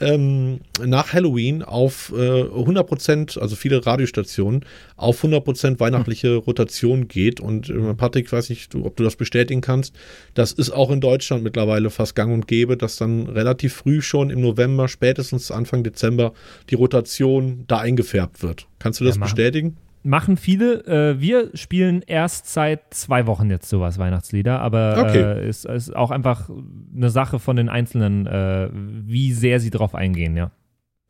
[0.00, 4.64] ähm, nach Halloween auf äh, 100%, also viele Radiostationen,
[4.96, 6.38] auf 100% weihnachtliche hm.
[6.38, 7.40] Rotation geht.
[7.40, 9.94] Und äh, Patrick, weiß nicht, du, ob du das bestätigen kannst,
[10.34, 14.30] das ist auch in Deutschland mittlerweile fast gang und gäbe, dass dann relativ früh schon
[14.30, 16.32] im November, spätestens Anfang Dezember,
[16.70, 18.66] die Rotation da eingefärbt wird.
[18.78, 19.76] Kannst du das ja, bestätigen?
[20.06, 20.84] Machen viele.
[20.86, 25.20] Äh, wir spielen erst seit zwei Wochen jetzt sowas, Weihnachtslieder, aber okay.
[25.20, 26.48] äh, ist, ist auch einfach
[26.94, 30.50] eine Sache von den Einzelnen, äh, wie sehr sie drauf eingehen, ja.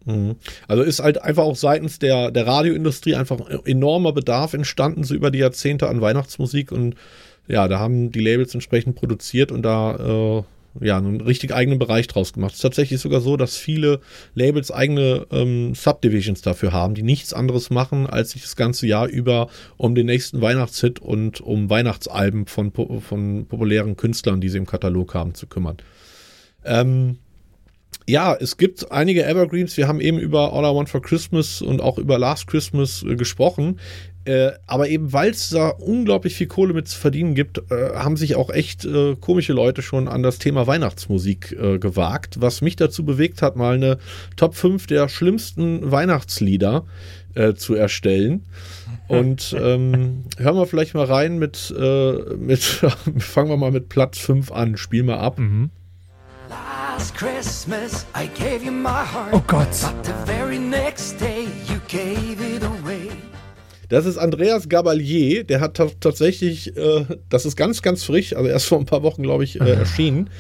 [0.05, 0.37] Mhm.
[0.69, 5.31] Also ist halt einfach auch seitens der, der Radioindustrie einfach enormer Bedarf entstanden, so über
[5.31, 6.95] die Jahrzehnte an Weihnachtsmusik und
[7.49, 10.43] ja, da haben die Labels entsprechend produziert und da äh,
[10.81, 12.53] ja, einen richtig eigenen Bereich draus gemacht.
[12.53, 14.01] Es ist tatsächlich sogar so, dass viele
[14.35, 19.07] Labels eigene ähm, Subdivisions dafür haben, die nichts anderes machen, als sich das ganze Jahr
[19.07, 24.67] über um den nächsten Weihnachtshit und um Weihnachtsalben von, von populären Künstlern, die sie im
[24.67, 25.77] Katalog haben, zu kümmern.
[26.65, 27.19] Ähm,
[28.09, 29.77] ja, es gibt einige Evergreens.
[29.77, 33.17] Wir haben eben über All I Want for Christmas und auch über Last Christmas äh,
[33.17, 33.81] gesprochen.
[34.27, 38.17] Äh, aber eben, weil es da unglaublich viel Kohle mit zu verdienen gibt, äh, haben
[38.17, 42.75] sich auch echt äh, komische Leute schon an das Thema Weihnachtsmusik äh, gewagt, was mich
[42.75, 43.99] dazu bewegt hat, mal eine
[44.37, 46.85] Top 5 der schlimmsten Weihnachtslieder
[47.35, 48.47] äh, zu erstellen.
[49.09, 51.73] Und ähm, hören wir vielleicht mal rein mit,
[52.39, 52.63] mit
[53.19, 55.39] fangen wir mal mit Platz 5 an, spiel mal ab.
[55.39, 55.71] Mhm.
[56.49, 59.35] Last Christmas I gave you my heart.
[59.35, 59.69] Oh Gott.
[59.83, 62.86] But the very next day you gave it away.
[63.89, 68.67] Das ist Andreas Gabalier, der hat tatsächlich, äh, das ist ganz, ganz frisch, also erst
[68.67, 70.31] vor ein paar Wochen, glaube ich, äh, erschienen.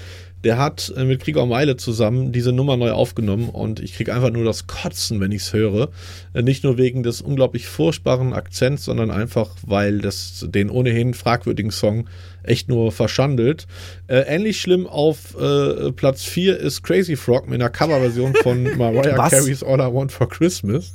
[0.45, 4.31] Der hat äh, mit Krieger Meile zusammen diese Nummer neu aufgenommen und ich kriege einfach
[4.31, 5.89] nur das Kotzen, wenn ich es höre.
[6.35, 11.71] Äh, nicht nur wegen des unglaublich furchtbaren Akzents, sondern einfach, weil das den ohnehin fragwürdigen
[11.71, 12.09] Song
[12.43, 13.67] echt nur verschandelt.
[14.09, 19.29] Äh, ähnlich schlimm auf äh, Platz 4 ist Crazy Frog mit einer Coverversion von Mariah
[19.29, 20.93] Carey's All I Want for Christmas.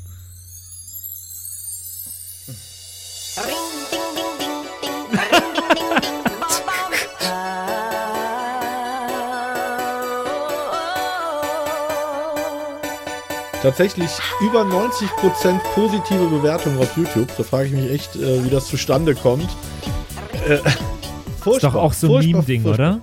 [13.62, 14.10] Tatsächlich
[14.42, 17.28] über 90% positive Bewertungen auf YouTube.
[17.38, 19.48] Da frage ich mich echt, äh, wie das zustande kommt.
[20.48, 20.56] Äh,
[21.50, 23.02] Ist doch auch so ein Meme-Ding, oder?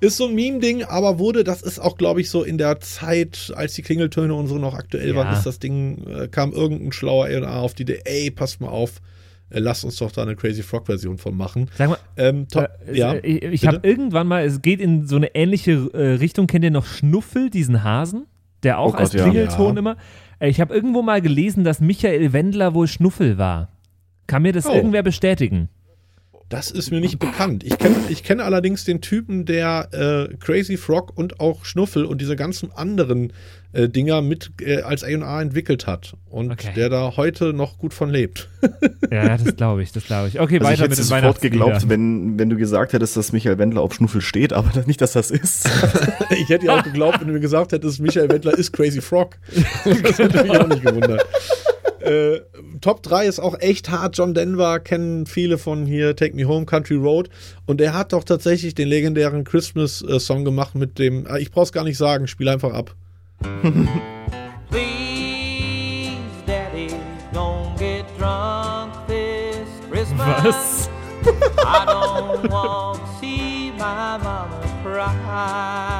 [0.00, 3.52] Ist so ein Meme-Ding, aber wurde, das ist auch, glaube ich, so in der Zeit,
[3.56, 5.14] als die Klingeltöne und so noch aktuell Ja.
[5.16, 8.68] waren, ist das Ding, äh, kam irgendein schlauer A&R auf die Idee, ey, passt mal
[8.68, 9.00] auf,
[9.50, 11.70] äh, lasst uns doch da eine Crazy Frog-Version von machen.
[11.78, 15.16] Sag mal, Ähm, top, Äh, ja, Ich, ich habe irgendwann mal, es geht in so
[15.16, 16.46] eine ähnliche äh, Richtung.
[16.46, 18.26] Kennt ihr noch Schnuffel, diesen Hasen?
[18.62, 19.22] Der auch Oh Gott, als ja.
[19.24, 19.78] Klingelton Ja.
[19.78, 19.96] immer.
[20.40, 23.68] Ich habe irgendwo mal gelesen, dass Michael Wendler wohl Schnuffel war.
[24.26, 24.72] Kann mir das Oh.
[24.72, 25.68] irgendwer bestätigen?
[26.50, 27.62] Das ist mir nicht bekannt.
[27.64, 29.88] Ich kenne ich kenn allerdings den Typen, der
[30.30, 33.32] äh, Crazy Frog und auch Schnuffel und diese ganzen anderen
[33.72, 36.14] äh, Dinger mit äh, als A&R entwickelt hat.
[36.28, 36.72] Und Okay.
[36.74, 38.48] der da heute noch gut von lebt.
[39.12, 40.38] Ja, das glaube ich, das glaube ich.
[40.38, 43.32] Okay, Also ich weiter hätte mit es sofort geglaubt, wenn, wenn du gesagt hättest, dass
[43.32, 45.68] Michael Wendler auf Schnuffel steht, aber nicht, dass das ist.
[46.30, 49.36] ich hätte ja auch geglaubt, wenn du mir gesagt hättest, Michael Wendler ist Crazy Frog.
[49.84, 51.26] Das hätte mich auch nicht gewundert.
[52.00, 52.40] Äh,
[52.80, 54.16] Top 3 ist auch echt hart.
[54.16, 57.28] John Denver kennen viele von hier, Take Me Home, Country Road.
[57.66, 61.84] Und der hat doch tatsächlich den legendären Christmas-Song gemacht mit dem, ah, ich brauch's gar
[61.84, 62.94] nicht sagen, spiel einfach ab.
[64.70, 66.88] Please, Daddy,
[67.32, 70.44] don't get drunk this Christmas.
[70.44, 70.90] Was?
[71.22, 75.99] I don't want to see my mama cry.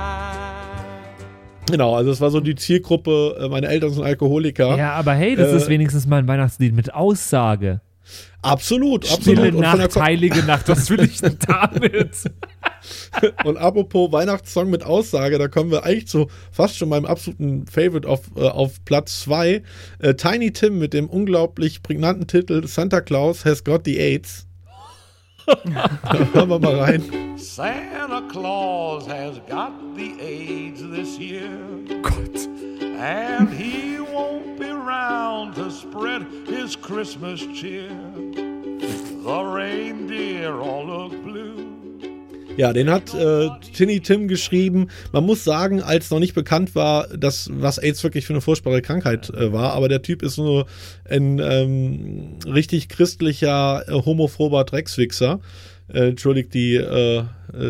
[1.71, 4.77] Genau, also es war so die Zielgruppe, äh, meine Eltern sind Alkoholiker.
[4.77, 7.81] Ja, aber hey, das Äh, ist wenigstens mal ein Weihnachtslied mit Aussage.
[8.43, 9.61] Absolut, Stille absolut.
[9.61, 12.17] Nacht, heilige Nacht, was will ich denn damit?
[13.45, 18.09] und apropos Weihnachtssong mit Aussage, da kommen wir eigentlich zu fast schon meinem absoluten Favorite
[18.09, 19.63] auf, äh, auf Platz 2.
[19.99, 24.47] Äh, Tiny Tim mit dem unglaublich prägnanten Titel Santa Claus has got the AIDS.
[26.33, 27.39] Hören wir mal rein.
[27.39, 31.51] Santa Claus has got the AIDS this year.
[32.03, 32.49] Gott.
[32.83, 37.89] And he won't be round to spread his Christmas cheer.
[39.25, 41.70] The reindeer all look blue.
[42.57, 44.89] Ja, den hat äh, Tinny Tim geschrieben.
[45.13, 48.83] Man muss sagen, als noch nicht bekannt war, dass was AIDS wirklich für eine furchtbare
[48.83, 50.67] Krankheit äh, war, aber der Typ ist nur
[51.09, 55.41] ein ähm, richtig christlicher, äh, homophober Dreckswichser.
[55.93, 57.25] Äh, entschuldigt die, äh, äh,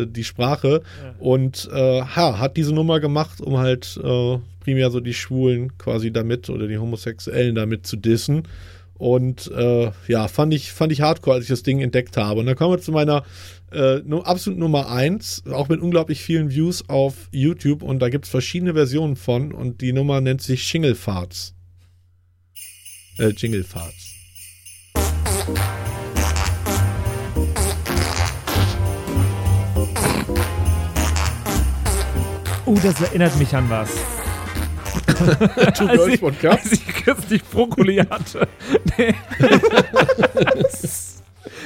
[0.05, 0.81] die Sprache.
[1.19, 6.11] Und äh, ha, hat diese Nummer gemacht, um halt äh, primär so die Schwulen quasi
[6.11, 8.43] damit oder die Homosexuellen damit zu dissen.
[8.99, 9.49] Und
[10.07, 12.39] ja, fand ich, fand ich hardcore, als ich das Ding entdeckt habe.
[12.39, 13.23] Und dann kommen wir zu meiner
[13.71, 17.83] äh, absolut Nummer eins, auch mit unglaublich vielen Views auf YouTube.
[17.83, 19.51] Und da gibt es verschiedene Versionen von.
[19.51, 21.53] Und die Nummer nennt sich Shinglefarts.
[23.17, 24.11] Äh, Jinglefarts.
[32.65, 33.89] Uh, das erinnert mich an was.
[35.75, 36.53] Two Girls, ich, One Cup.
[36.53, 38.47] als ich kürzlich Brokkoli hatte.
[38.97, 39.13] Nee.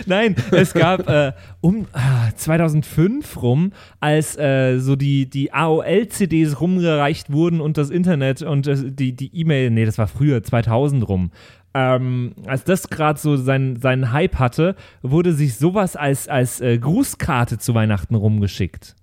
[0.05, 7.31] Nein, es gab äh, um ah, 2005 rum, als äh, so die, die AOL-CDs rumgereicht
[7.31, 11.31] wurden und das Internet und äh, die die E-Mail, nee, das war früher, 2000 rum.
[11.73, 16.77] Ähm, als das gerade so seinen seinen Hype hatte, wurde sich sowas als, als äh,
[16.77, 18.95] Grußkarte zu Weihnachten rumgeschickt.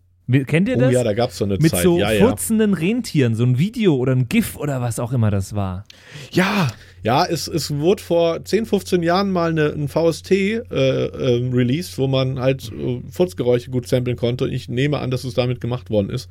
[0.47, 0.93] Kennt ihr Oh das?
[0.93, 1.83] ja, da gab es so eine Mit Zeit.
[1.83, 2.25] so ja, ja.
[2.27, 5.85] furzenden Rentieren, so ein Video oder ein GIF oder was auch immer das war.
[6.31, 6.69] Ja,
[7.03, 11.99] Ja, es, es wurde vor 10, 15 Jahren mal eine, ein VST äh, ähm, released,
[11.99, 14.49] wo man halt äh, Furzgeräusche gut samplen konnte.
[14.49, 16.29] Ich nehme an, dass es damit gemacht worden ist.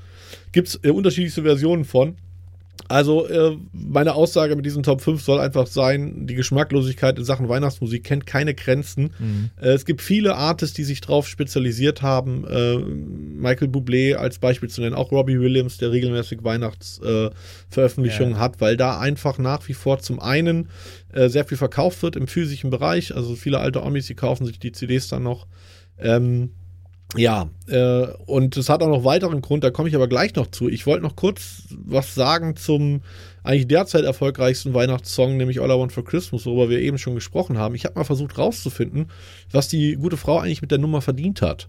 [0.53, 2.15] Gibt es äh, unterschiedlichste Versionen von.
[2.87, 7.49] Also, äh, meine Aussage mit diesen Top 5 soll einfach sein, die Geschmacklosigkeit in Sachen
[7.49, 9.13] Weihnachtsmusik kennt keine Grenzen.
[9.61, 12.45] Äh, es gibt viele Artists, die sich drauf spezialisiert haben.
[12.47, 17.31] Äh, Michael Bublé als Beispiel zu nennen, auch Robbie Williams, der regelmäßig Weihnachtsveröffentlichungen
[17.69, 20.69] Veröffentlichungen hat, weil da einfach nach wie vor zum einen
[21.13, 23.15] äh, sehr viel verkauft wird im physischen Bereich.
[23.15, 25.47] Also viele alte Omis, die kaufen sich die CDs dann noch.
[25.97, 26.51] Ähm,
[27.17, 30.47] ja, äh, und es hat auch noch weiteren Grund, da komme ich aber gleich noch
[30.47, 30.69] zu.
[30.69, 33.01] Ich wollte noch kurz was sagen zum
[33.43, 37.57] eigentlich derzeit erfolgreichsten Weihnachtssong, nämlich All I Want for Christmas, worüber wir eben schon gesprochen
[37.57, 37.75] haben.
[37.75, 39.07] Ich habe mal versucht rauszufinden,
[39.51, 41.67] was die gute Frau eigentlich mit der Nummer verdient hat.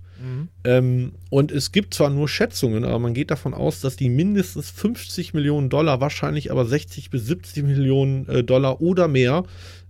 [0.64, 4.70] Ähm, und es gibt zwar nur Schätzungen, aber man geht davon aus, dass die mindestens
[4.70, 9.44] 50 Millionen Dollar, wahrscheinlich aber 60 bis 70 Millionen äh, Dollar oder mehr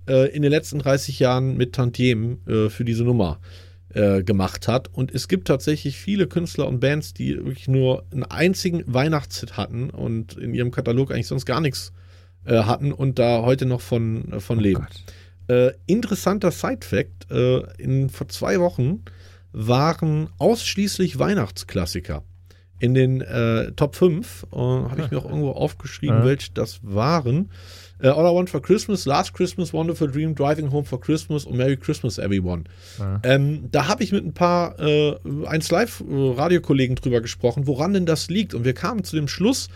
[0.08, 4.88] äh, in den letzten 30 Jahren mit Tantiemen äh, für diese Nummer äh, gemacht hat.
[4.92, 9.90] Und es gibt tatsächlich viele Künstler und Bands, die wirklich nur einen einzigen Weihnachtshit hatten
[9.90, 11.92] und in ihrem Katalog eigentlich sonst gar nichts
[12.44, 14.86] äh, hatten und da heute noch von, äh, von leben.
[15.48, 19.04] Äh, interessanter Side-Fact: äh, in, Vor zwei Wochen
[19.52, 22.24] waren ausschließlich Weihnachtsklassiker
[22.78, 24.46] in den äh, Top 5.
[24.52, 26.24] Äh, Habe ich mir auch irgendwo aufgeschrieben, Ja.
[26.24, 27.50] welche das waren.
[28.02, 31.56] Äh, All I Want for Christmas, Last Christmas, Wonderful Dream, Driving Home for Christmas und
[31.56, 32.64] Merry Christmas Everyone.
[33.22, 37.92] Ähm, da habe ich mit ein paar äh, 1 Live äh, Radiokollegen drüber gesprochen, woran
[37.94, 38.54] denn das liegt.
[38.54, 39.68] Und wir kamen zu dem Schluss,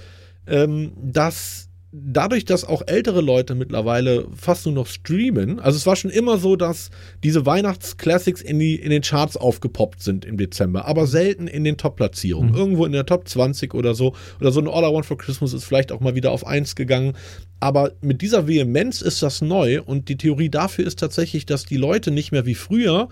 [0.46, 1.68] ähm, dass
[2.04, 6.38] dadurch, dass auch ältere Leute mittlerweile fast nur noch streamen, also es war schon immer
[6.38, 6.90] so, dass
[7.22, 11.76] diese Weihnachtsclassics in, die, in den Charts aufgepoppt sind im Dezember, aber selten in den
[11.76, 12.54] Top-Platzierungen.
[12.54, 14.14] Irgendwo in der Top 20 oder so.
[14.40, 16.74] Oder so ein All I Want for Christmas ist vielleicht auch mal wieder auf 1
[16.74, 17.14] gegangen.
[17.60, 21.76] Aber mit dieser Vehemenz ist das neu und die Theorie dafür ist tatsächlich, dass die
[21.76, 23.08] Leute nicht mehr wie früher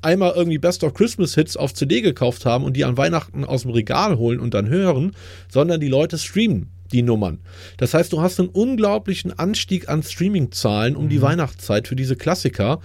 [0.00, 3.62] einmal irgendwie Best of Christmas Hits auf CD gekauft haben und die an Weihnachten aus
[3.62, 5.12] dem Regal holen und dann hören,
[5.48, 7.40] sondern die Leute streamen die Nummern.
[7.76, 12.80] Das heißt, du hast einen unglaublichen Anstieg an Streaming-Zahlen um die Weihnachtszeit für diese Klassiker.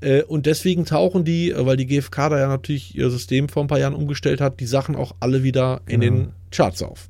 [0.00, 3.64] Äh, Und deswegen tauchen die, äh, weil die GfK da ja natürlich ihr System vor
[3.64, 7.08] ein paar Jahren umgestellt hat, die Sachen auch alle wieder in den Charts auf.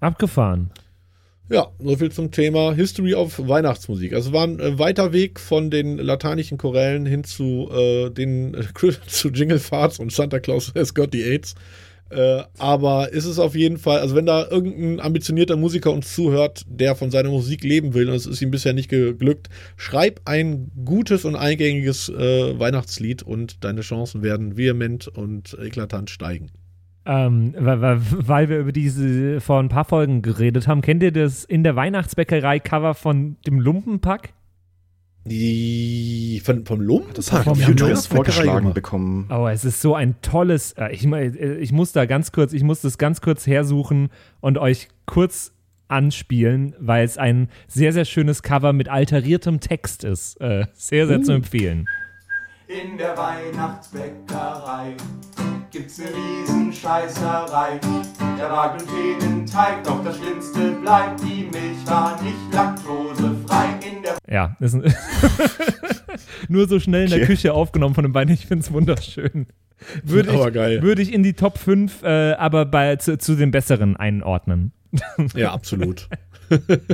[0.00, 0.70] Abgefahren.
[1.48, 4.14] Ja, so viel zum Thema History of Weihnachtsmusik.
[4.14, 8.56] Also war ein äh, weiter Weg von den lateinischen Chorellen hin zu äh, den
[9.06, 11.54] zu Jingle Farts und Santa Claus has got the AIDS.
[12.12, 16.64] Äh, aber ist es auf jeden Fall, also wenn da irgendein ambitionierter Musiker uns zuhört,
[16.68, 20.70] der von seiner Musik leben will und es ist ihm bisher nicht geglückt, schreib ein
[20.84, 26.50] gutes und eingängiges äh, Weihnachtslied und deine Chancen werden vehement und eklatant steigen.
[27.06, 31.44] Ähm, weil, weil, wir über diese vor ein paar Folgen geredet haben, kennt ihr das
[31.44, 34.34] in der Weihnachtsbäckerei-Cover von dem Lumpenpack?
[35.24, 37.14] Die von, vom Lumpen?
[37.14, 39.28] Das hat vom Futures vorgeschlagen bekommen.
[39.30, 40.72] Oh, es ist so ein tolles.
[40.72, 44.10] Äh, ich, äh, ich muss da ganz kurz, ich muss das ganz kurz hersuchen
[44.40, 45.52] und euch kurz
[45.88, 50.40] anspielen, weil es ein sehr, sehr schönes Cover mit alteriertem Text ist.
[50.40, 51.86] Äh, sehr, sehr zu empfehlen.
[52.72, 54.94] In der Weihnachtsbäckerei
[55.70, 57.78] gibt's ne Riesenscheißerei.
[58.38, 63.66] Der war Glutenteig, doch das Schlimmste bleibt, die Milch war nicht laktosefrei.
[63.86, 64.74] In der Ja, ist
[66.48, 67.26] nur so schnell in der Okay.
[67.26, 68.28] Küche aufgenommen von dem Bein.
[68.28, 69.46] Ich finde es wunderschön.
[70.04, 70.82] Würde Aber ich, geil.
[70.82, 74.70] würde ich in die Top 5, äh, aber bei, zu, zu den besseren einordnen.
[75.34, 76.08] Ja, absolut.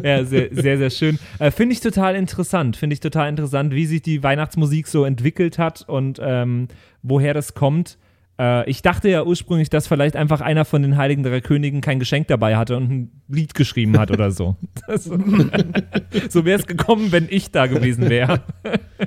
[0.02, 1.18] Ja, sehr, sehr, sehr schön.
[1.38, 2.76] Äh, Finde ich total interessant.
[2.76, 6.68] Finde ich total interessant, wie sich die Weihnachtsmusik so entwickelt hat und ähm,
[7.02, 7.98] woher das kommt.
[8.38, 11.98] Äh, ich dachte ja ursprünglich, dass vielleicht einfach einer von den Heiligen Drei Königen kein
[11.98, 14.56] Geschenk dabei hatte und ein Lied geschrieben hat oder so.
[14.86, 15.04] Das,
[16.30, 18.40] so wäre es gekommen, wenn ich da gewesen wäre.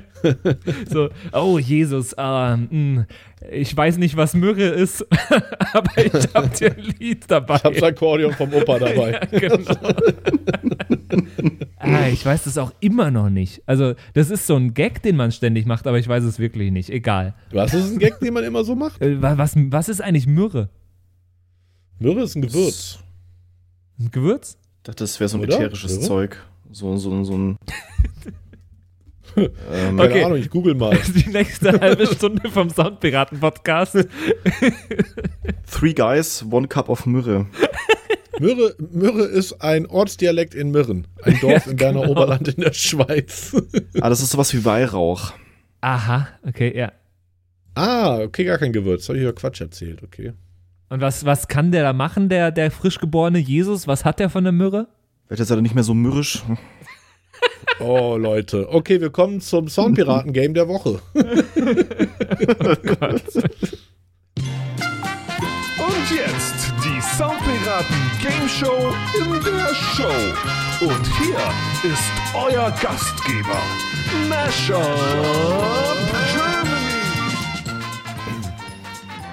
[0.88, 3.06] so, oh Jesus, ah, mh,
[3.50, 5.06] ich weiß nicht, was Myrrhe ist,
[5.72, 7.56] aber ich habe dir ein Lied dabei.
[7.56, 9.20] Ich habe das Akkordeon vom Opa dabei.
[9.30, 9.58] Ja, genau.
[11.78, 13.62] ah, ich weiß das auch immer noch nicht.
[13.66, 16.70] Also, das ist so ein Gag, den man ständig macht, aber ich weiß es wirklich
[16.70, 16.90] nicht.
[16.90, 17.34] Egal.
[17.52, 19.00] Was ist ein Gag, den man immer so macht?
[19.02, 20.68] Äh, wa- was, was ist eigentlich Myrrhe?
[21.98, 22.98] Myrrhe ist ein Gewürz.
[23.98, 24.56] Ein Gewürz?
[24.78, 25.56] Ich dachte, das wäre so ein Oder?
[25.56, 26.00] ätherisches?
[26.00, 26.36] Zeug.
[26.72, 27.56] So, so, so ein.
[29.36, 29.50] Ähm,
[29.96, 30.24] Keine Okay.
[30.24, 30.98] Ahnung, ich google mal.
[31.14, 34.06] Die nächste halbe Stunde vom Soundpiraten-Podcast.
[35.70, 37.46] Three Guys, One Cup of Myrrhe.
[38.40, 41.06] Myrrhe, Myrrhe ist ein Ortsdialekt in Myrren.
[41.22, 42.12] Ein Dorf im Berner genau.
[42.12, 43.54] Oberland in der Schweiz.
[44.00, 45.32] Ah, das ist sowas wie Weihrauch.
[45.80, 46.92] Aha, okay, ja.
[47.74, 49.08] ah, okay, gar kein Gewürz.
[49.08, 50.32] Habe ich ja Quatsch erzählt, okay.
[50.88, 53.86] Und was, was kann der da machen, der, der frisch geborene Jesus?
[53.86, 54.88] Was hat der von der Myrrhe?
[55.28, 56.42] Wird jetzt leider nicht mehr so mürrisch.
[57.80, 58.68] Oh, Leute.
[58.72, 61.00] Okay, wir kommen zum Soundpiraten-Game der Woche.
[61.14, 61.24] Und
[66.14, 70.84] jetzt die Soundpiraten Game Show in der Show.
[70.84, 71.38] Und hier
[71.90, 73.62] ist euer Gastgeber,
[74.28, 74.80] Mashup
[76.32, 76.71] Germany.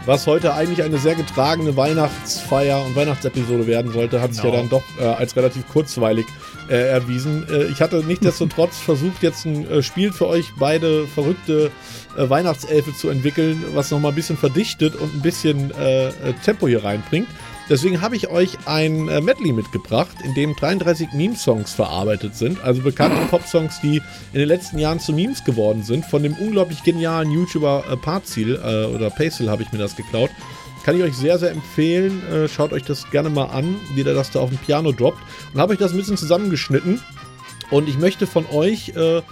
[0.06, 4.62] Was heute eigentlich eine sehr getragene Weihnachtsfeier und Weihnachtsepisode werden sollte, hat sich ja Genau.
[4.62, 6.26] dann doch äh, als relativ kurzweilig
[6.70, 7.46] äh, erwiesen.
[7.50, 11.70] Äh, ich hatte nichtsdestotrotz versucht, jetzt ein äh, Spiel für euch beide verrückte
[12.18, 16.12] äh, Weihnachtselfe zu entwickeln, was nochmal ein bisschen verdichtet und ein bisschen äh,
[16.44, 17.28] Tempo hier reinbringt.
[17.70, 22.62] Deswegen habe ich euch ein äh, Medley mitgebracht, in dem 33 Meme-Songs verarbeitet sind.
[22.64, 24.02] Also bekannte Pop-Songs, die
[24.34, 26.04] in den letzten Jahren zu Memes geworden sind.
[26.06, 30.32] Von dem unglaublich genialen YouTuber äh, Parzil äh, oder Pacel habe ich mir das geklaut.
[30.84, 32.24] Kann ich euch sehr, sehr empfehlen.
[32.28, 35.20] Äh, schaut euch das gerne mal an, wie der das da auf dem Piano droppt.
[35.54, 37.00] Und habe euch das ein bisschen zusammengeschnitten.
[37.70, 39.24] Und ich möchte von euch, äh, wir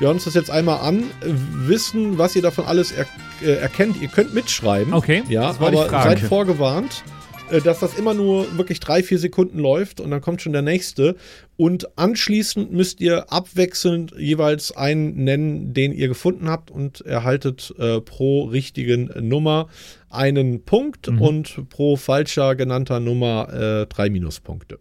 [0.00, 3.06] hören uns das jetzt einmal an, wissen, was ihr davon alles er
[3.40, 4.02] äh, erkennt.
[4.02, 4.92] Ihr könnt mitschreiben.
[4.92, 7.04] Okay, Ja, aber seid vorgewarnt.
[7.50, 10.62] Äh, dass das immer nur wirklich drei, vier Sekunden läuft und dann kommt schon der
[10.62, 11.16] nächste.
[11.56, 18.00] Und anschließend müsst ihr abwechselnd jeweils einen nennen, den ihr gefunden habt und erhaltet äh,
[18.00, 19.68] pro richtigen Nummer
[20.10, 21.20] einen Punkt Mhm.
[21.20, 24.78] und pro falscher genannter Nummer äh, drei Minuspunkte.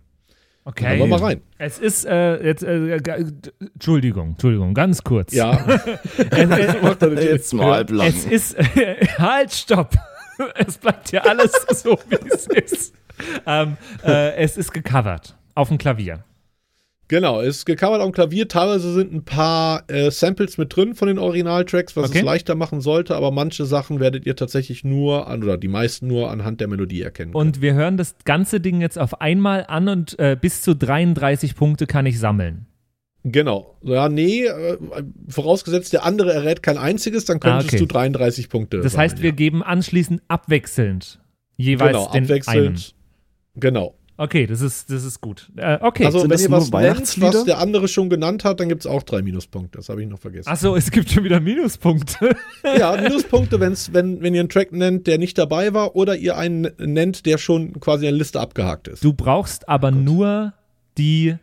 [0.66, 0.86] Okay.
[0.86, 1.42] Dann wir mal rein.
[1.58, 2.98] Es ist äh, jetzt, äh,
[3.60, 5.34] Entschuldigung, Entschuldigung, ganz kurz.
[5.34, 5.58] Ja,
[6.30, 7.24] Es.
[7.24, 8.08] Jetzt mal halblang.
[8.08, 8.56] es ist,
[9.18, 9.90] halt, stopp.
[10.56, 11.52] Es bleibt ja alles
[11.84, 12.94] so, wie es ist.
[13.46, 16.24] Ähm, äh, es ist gecovert auf dem Klavier.
[17.10, 18.48] Genau, ist gecovert am Klavier.
[18.48, 22.20] Teilweise sind ein paar äh, Samples mit drin von den Originaltracks, was Okay.
[22.20, 26.08] es leichter machen sollte, aber manche Sachen werdet ihr tatsächlich nur an, oder die meisten
[26.08, 27.34] nur anhand der Melodie erkennen.
[27.36, 31.56] Und wir hören das ganze Ding jetzt auf einmal an und äh, bis zu 33
[31.56, 32.66] Punkte kann ich sammeln.
[33.24, 33.76] Genau.
[33.84, 34.78] Ja, nee, äh,
[35.28, 37.80] vorausgesetzt der andere errät kein einziges, dann könntest Ah, okay.
[37.80, 38.78] du 33 Punkte.
[38.82, 39.36] Das sammeln, heißt, wir ja.
[39.36, 41.20] geben anschließend abwechselnd
[41.58, 42.26] jeweils genau, den einen.
[42.26, 42.96] abwechselnd.
[43.56, 43.96] Genau.
[44.16, 45.50] Okay, das ist, das ist gut.
[45.56, 46.06] Äh, okay.
[46.06, 48.70] Also, Sind wenn das ihr nur was nennt, was der andere schon genannt hat, dann
[48.70, 49.80] gibt es auch drei Minuspunkte.
[49.80, 50.48] Das habe ich noch vergessen.
[50.48, 52.36] Achso, es gibt schon wieder Minuspunkte.
[52.78, 56.38] Ja, Minuspunkte, wenn's, wenn, wenn ihr einen Track nennt, der nicht dabei war, oder ihr
[56.38, 59.04] einen nennt, der schon quasi in der Liste abgehakt ist.
[59.04, 60.54] Du brauchst aber nur
[60.98, 61.36] die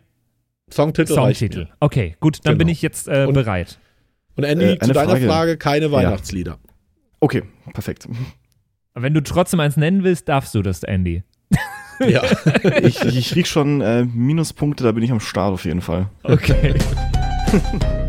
[0.73, 1.69] Songtitel Songtitel.
[1.81, 2.59] Okay, gut, dann Genau.
[2.59, 3.79] bin ich jetzt äh, Und- bereit.
[4.37, 5.57] Und Andy, Äh, zu eine deiner Frage, Frage.
[5.59, 6.59] keine Weihnachtslieder.
[7.21, 7.43] Okay,
[7.75, 8.09] perfekt.
[8.95, 11.23] Wenn du trotzdem eins nennen willst, darfst du das, Andy.
[12.01, 12.23] Ja.
[12.83, 16.09] Ich, ich, ich krieg schon äh, Minuspunkte, da bin ich am Start auf jeden Fall.
[16.23, 16.75] Okay.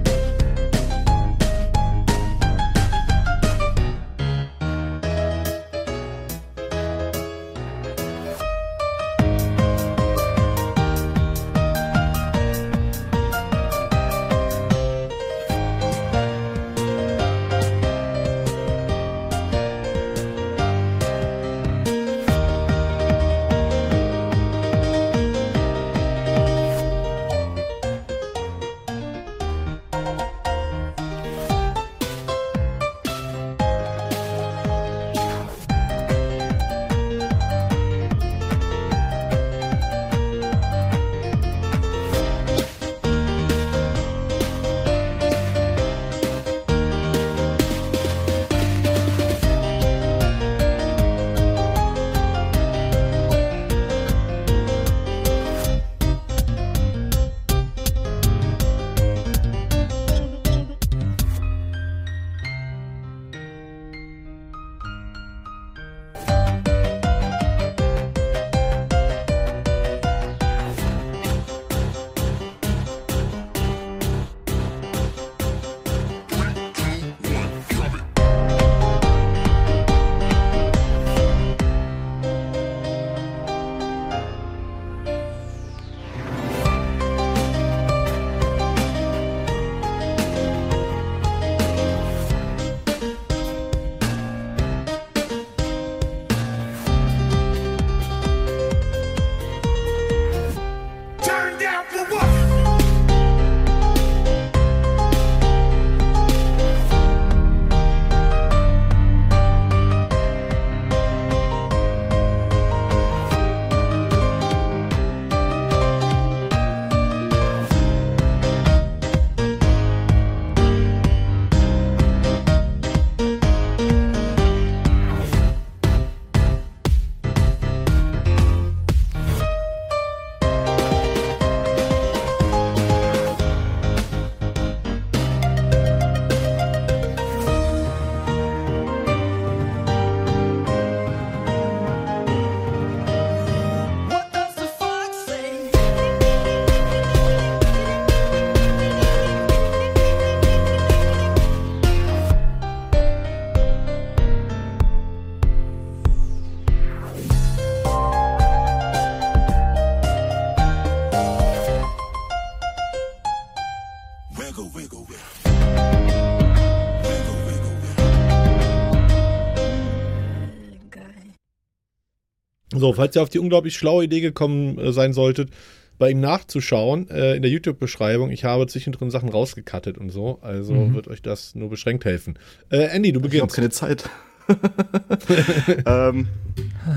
[172.81, 175.49] So, falls ihr auf die unglaublich schlaue Idee gekommen äh, sein solltet,
[175.97, 180.73] bei ihm nachzuschauen, äh, in der YouTube-Beschreibung, ich habe zwischendrin Sachen rausgekattet und so, also
[180.73, 180.95] Mhm.
[180.95, 182.37] wird euch das nur beschränkt helfen.
[182.69, 183.55] Äh, Andy, du Ich habe beginnst.
[183.55, 184.09] keine Zeit.
[185.85, 186.27] ähm,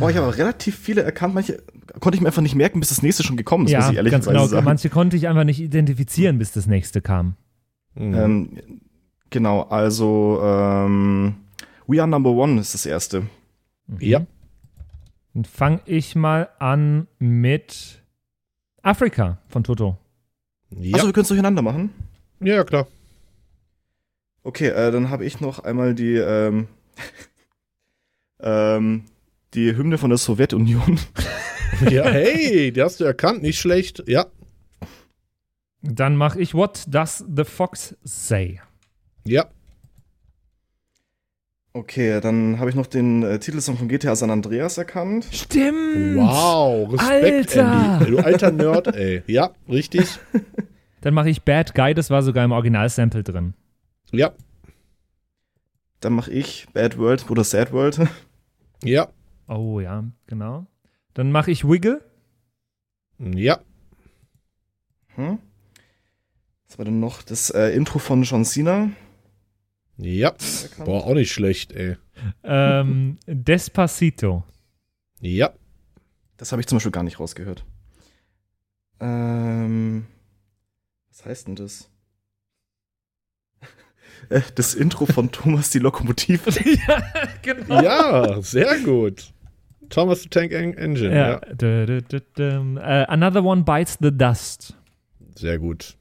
[0.00, 1.34] boah, ich habe relativ viele erkannt.
[1.34, 1.62] Manche
[2.00, 3.96] konnte ich mir einfach nicht merken, bis das nächste schon gekommen ist, muss ja, ich
[3.96, 4.46] ganz ehrlicherweise genau.
[4.46, 4.64] sagen.
[4.64, 7.36] Manche konnte ich einfach nicht identifizieren, bis das nächste kam.
[7.94, 8.14] Mhm.
[8.14, 8.48] Ähm,
[9.30, 11.34] genau, also ähm,
[11.86, 13.24] We Are Number One ist das erste.
[14.00, 14.26] ja.
[15.34, 18.02] Dann fange ich mal an mit
[18.82, 19.98] Afrika von Toto.
[20.70, 21.92] Ja, Achso, wir können es durcheinander machen.
[22.40, 22.86] ja, ja, klar.
[24.42, 26.68] Okay, äh, dann habe ich noch einmal die, ähm,
[28.40, 29.04] ähm,
[29.54, 30.98] die Hymne von der Sowjetunion.
[31.90, 34.04] Ja, hey, die hast du erkannt, nicht schlecht.
[34.06, 34.26] Ja,
[35.82, 38.60] Dann mache ich What Does the Fox Say?
[39.24, 39.46] ja,
[41.76, 45.26] Okay, dann habe ich noch den äh, Titelsong von GTA San Andreas erkannt.
[45.32, 46.14] Stimmt.
[46.16, 47.98] wow, Respekt, Alter.
[47.98, 48.10] Andy.
[48.12, 49.22] Du alter Nerd, ey.
[49.26, 50.20] Ja, richtig.
[51.00, 53.54] Dann mache ich Bad Guy, das war sogar im Original-Sample drin.
[54.12, 54.32] Ja,
[55.98, 58.00] Dann mache ich Bad World oder Sad World.
[58.84, 59.08] ja,
[59.48, 60.66] Oh ja, genau.
[61.12, 62.00] Dann mache ich Wiggle.
[63.18, 63.58] ja,
[65.16, 65.38] Hm?
[66.68, 67.22] Was war denn noch?
[67.22, 68.90] Das äh, Intro von John Cena.
[69.96, 70.28] Ja.
[70.30, 70.84] erkannt.
[70.84, 71.96] Boah, auch nicht schlecht, ey.
[72.42, 74.44] Ähm, Despacito.
[75.20, 75.50] Ja,
[76.36, 77.64] Das habe ich zum Beispiel gar nicht rausgehört.
[79.00, 80.06] Ähm,
[81.08, 81.90] was heißt denn das?
[84.30, 86.50] Äh, Das Intro von Thomas die Lokomotive.
[86.88, 87.02] ja,
[87.42, 87.82] genau.
[87.82, 89.32] ja, sehr gut.
[89.90, 91.40] Thomas the Tank En- Engine, Ja.
[91.40, 93.00] ja.
[93.02, 94.76] Äh, another One Bites the Dust.
[95.36, 95.96] Sehr gut.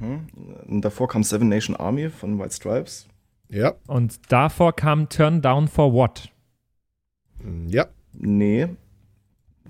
[0.00, 0.26] Mhm.
[0.66, 3.08] Und davor kam Seven Nation Army von White Stripes.
[3.48, 6.30] Ja, Und davor kam Turn Down for What?
[7.68, 7.86] ja.
[8.12, 8.68] Nee.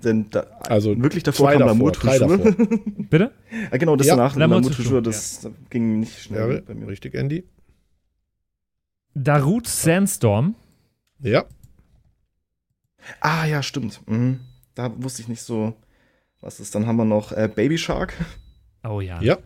[0.03, 2.37] Denn da, Also wirklich davor kam davor, davor.
[3.09, 3.31] Bitte?
[3.71, 6.87] ja, genau, das Ja, danach, Schuh, Schuh, das ging nicht schnell Ja, bei mir.
[6.87, 7.43] richtig, Andy.
[9.13, 10.55] Darut Sandstorm.
[11.19, 11.45] Ja,
[13.21, 14.01] Ah, ja, stimmt.
[14.07, 14.39] Mhm.
[14.75, 15.73] Da wusste ich nicht so,
[16.41, 16.75] was ist.
[16.75, 18.13] Dann haben wir noch äh, Baby Shark.
[18.83, 19.21] Oh ja.
[19.21, 19.37] ja,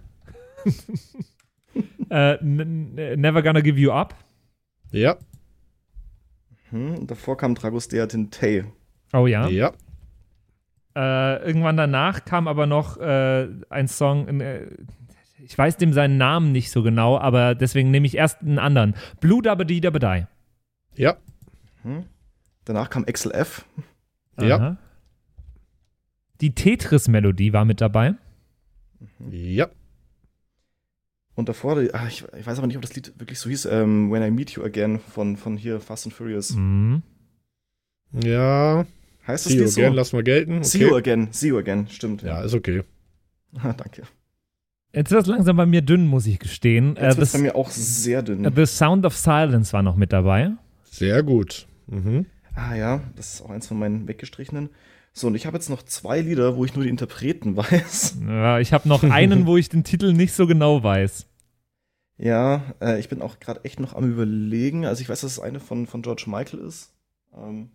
[2.10, 4.14] Äh, Never Gonna Give You Up.
[4.92, 5.18] ja.
[6.72, 8.66] Und davor kam Dragostea Tintei.
[9.14, 9.48] Oh ja.
[9.48, 9.72] ja.
[10.96, 14.68] Äh, irgendwann danach kam aber noch äh, ein Song, äh,
[15.44, 18.96] ich weiß dem seinen Namen nicht so genau, aber deswegen nehme ich erst einen anderen.
[19.20, 20.28] Blue Dabba Dee Dabba Die.
[21.02, 21.18] Ja,
[21.84, 22.06] Mhm.
[22.66, 23.66] Danach kam XLF.
[24.40, 24.56] Ja.
[24.58, 24.78] Aha.
[26.42, 28.14] Die Tetris-Melodie war mit dabei.
[29.32, 29.68] ja,
[31.36, 33.66] Und davor, die- ah, ich, ich weiß aber nicht, ob das Lied wirklich so hieß,
[33.66, 36.52] ähm, When I Meet You Again von, von hier Fast and Furious.
[36.56, 37.02] Mhm.
[38.24, 38.86] ja.
[39.26, 39.82] Heißt das See you Lied so?
[39.82, 40.64] again, lass mal gelten.
[40.64, 40.98] See you Okay.
[40.98, 42.22] again, see you again, stimmt.
[42.24, 42.84] Ja, ist okay.
[43.58, 44.04] Ah, danke.
[44.94, 46.98] Jetzt ist das langsam bei mir dünn, muss ich gestehen.
[46.98, 48.44] Äh, Jetzt wird the, bei mir auch sehr dünn.
[48.46, 50.52] äh, the Sound of Silence war noch mit dabei.
[50.92, 51.68] Sehr gut.
[51.88, 52.26] Mhm.
[52.54, 54.70] Ah ja, das ist auch eins von meinen weggestrichenen.
[55.14, 58.18] So, und ich habe jetzt noch zwei Lieder, wo ich nur die Interpreten weiß.
[58.28, 61.28] Ja, ich habe noch einen, wo ich den Titel nicht so genau weiß.
[62.18, 64.86] Ja, äh, ich bin auch gerade echt noch am überlegen.
[64.86, 66.94] Also ich weiß, dass es eine von, von George Michael ist.
[67.34, 67.72] Ähm,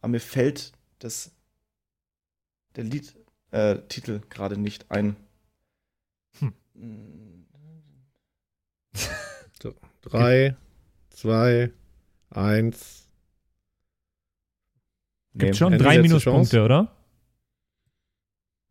[0.00, 1.32] aber mir fällt das
[2.76, 3.22] der Liedtitel
[3.52, 5.16] äh, Titel gerade nicht ein.
[6.38, 6.52] Hm.
[10.00, 10.56] Drei,
[11.10, 11.70] zwei,
[12.30, 13.01] eins.
[15.34, 16.94] Gibt nee, schon drei Minuspunkte, oder?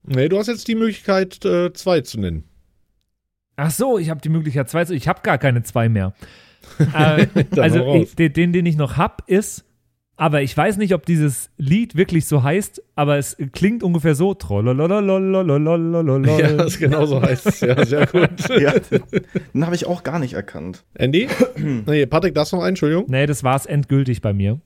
[0.04, 2.44] Nee, du hast jetzt die Möglichkeit, äh, zwei zu nennen.
[3.56, 6.14] Ach so, ich habe die Möglichkeit, zwei zu Ich habe gar keine zwei mehr.
[6.94, 9.66] äh, also, ich, den, den ich noch habe, ist
[10.22, 14.38] aber ich weiß nicht, ob dieses Lied wirklich so heißt, aber es klingt ungefähr so.
[14.40, 14.62] Ja,
[16.54, 17.62] das genau so heißt es.
[17.62, 18.30] Ja, sehr gut.
[18.62, 18.76] ja,
[19.54, 20.84] den habe ich auch gar nicht erkannt.
[20.94, 21.28] Andy?
[21.88, 23.06] nee, Patrick, das noch ein, Entschuldigung.
[23.08, 24.62] Nee, das war es endgültig bei mir.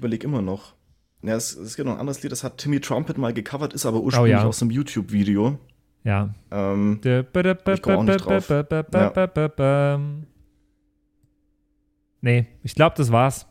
[0.00, 0.74] Überlege immer noch.
[1.22, 3.84] Ja, es, es gibt noch ein anderes Lied, das hat Timmy Trumpet mal gecovert, ist
[3.84, 4.44] aber ursprünglich ja.
[4.44, 5.58] aus einem YouTube-Video.
[6.04, 6.34] Ja.
[6.50, 7.00] Ähm,
[7.74, 8.48] Ich komm auch nicht drauf.
[12.22, 13.46] Nee, ich glaube, das war's.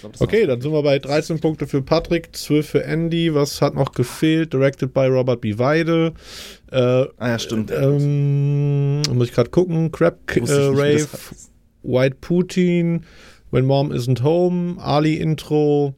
[0.00, 0.48] glaub, das Okay, war's.
[0.48, 3.34] dann sind wir bei 13 Punkte für Patrick, 12 für Andy.
[3.34, 4.52] Was hat noch gefehlt?
[4.52, 5.58] Directed by Robert B.
[5.58, 6.14] Weide.
[6.70, 6.78] Äh,
[7.16, 7.72] Ah ja, stimmt.
[7.72, 9.90] ähm, muss ich gerade gucken.
[9.90, 11.50] Crab äh, Rave, das heißt.
[11.82, 13.04] White Putin,
[13.52, 15.94] When Mom Isn't Home, Ali Intro.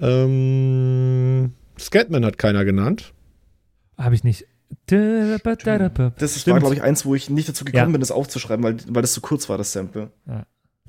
[0.00, 3.12] Ähm, Scatman hat keiner genannt.
[3.96, 4.46] Habe ich nicht.
[6.18, 6.54] Das ist, Stimmt.
[6.54, 7.92] war, glaube ich, eins, wo ich nicht dazu gekommen Ja.
[7.92, 10.10] bin, das aufzuschreiben, weil, weil das zu kurz war, das Sample.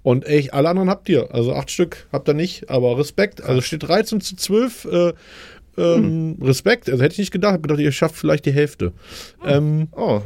[0.02, 1.34] Und echt, alle anderen habt ihr.
[1.34, 3.42] Also acht Stück habt ihr nicht, aber Respekt.
[3.44, 4.86] Also steht 13 zu 12.
[4.86, 5.14] Äh,
[5.78, 6.90] ähm, Respekt.
[6.90, 7.54] Also hätte ich nicht gedacht.
[7.54, 8.94] Hab gedacht, ihr schafft vielleicht die Hälfte.
[9.46, 10.22] Ähm, Oh,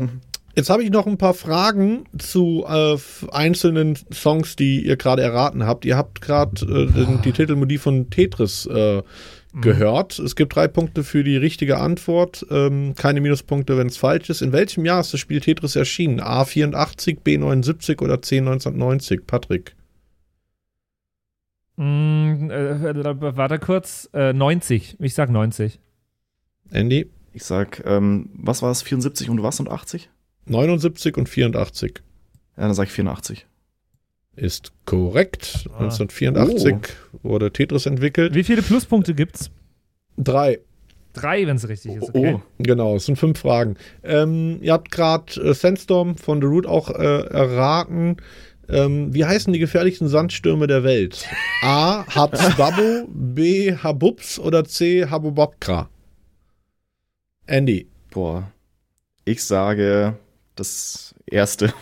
[0.56, 2.98] jetzt habe ich noch ein paar Fragen zu äh,
[3.32, 5.86] einzelnen Songs, die ihr gerade erraten habt.
[5.86, 9.02] Ihr habt gerade äh, die Titelmelodie von Tetris äh,
[9.62, 10.20] gehört.
[10.20, 12.46] Es gibt drei Punkte für die richtige Antwort.
[12.52, 14.42] Ähm, keine Minuspunkte, wenn es falsch ist.
[14.42, 16.22] In welchem Jahr ist das Spiel Tetris erschienen?
[16.22, 19.22] A84, B79 oder C1990?
[19.26, 19.76] Patrick.
[21.78, 24.10] Mm, äh, warte kurz.
[24.14, 24.98] Äh, 90.
[25.00, 25.80] Ich sag 90.
[26.72, 27.10] Andy?
[27.34, 30.10] Ich sag, ähm, was war es, 74 und was und 80?
[30.50, 31.94] 79 und 84
[32.58, 33.46] Ja, dann sag ich 84.
[34.36, 35.68] ist korrekt.
[35.74, 35.84] Ah.
[35.84, 38.34] 1984 wurde Tetris entwickelt.
[38.36, 39.52] Wie viele Pluspunkte gibt's?
[40.18, 40.60] Drei.
[41.14, 42.10] Drei, wenn es richtig ist.
[42.10, 42.36] Okay.
[42.36, 43.76] Oh, Genau, es sind fünf Fragen.
[44.04, 46.94] Ähm, ihr habt gerade äh, Sandstorm von The Root auch äh,
[47.28, 48.18] erraten.
[48.70, 51.28] Ähm, wie heißen die gefährlichsten Sandstürme der Welt?
[51.64, 52.06] A.
[52.14, 53.74] Habsbabo, B.
[53.76, 55.08] Habubs oder C.
[55.10, 55.90] Habubabkra?
[57.48, 57.88] Andy.
[58.12, 58.52] boah.
[59.26, 60.16] Ich sage
[60.60, 61.74] das erste.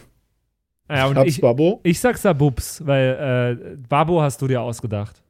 [0.89, 1.81] Ja, und ich, Habsbabo.
[1.83, 5.21] ich sag Sabubs, weil äh, Babo hast du dir ausgedacht.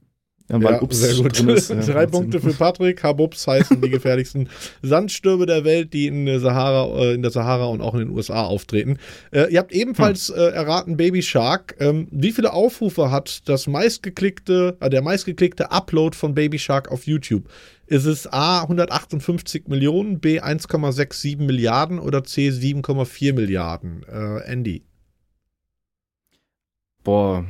[0.50, 1.38] Ja, weil Ja, Ups sehr gut.
[1.38, 3.04] drin ist, ja, Drei Punkte für Patrick.
[3.04, 4.50] Habubs heißen die gefährlichsten
[4.82, 8.10] Sandstürme der Welt, die in der Sahara, äh, in der Sahara und auch in den
[8.12, 8.98] USA auftreten.
[9.32, 11.76] Äh, ihr habt ebenfalls äh, erraten Baby Shark.
[11.80, 17.06] Ähm, wie viele Aufrufe hat das meistgeklickte, äh, der meistgeklickte Upload von Baby Shark auf
[17.06, 17.50] YouTube?
[17.86, 24.04] Ist es A 158 Millionen, B 1,67 Milliarden oder C 7,4 Milliarden?
[24.04, 24.84] Äh, Andy.
[27.04, 27.46] Boah,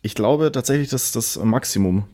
[0.00, 2.04] ich glaube tatsächlich, das ist das Maximum.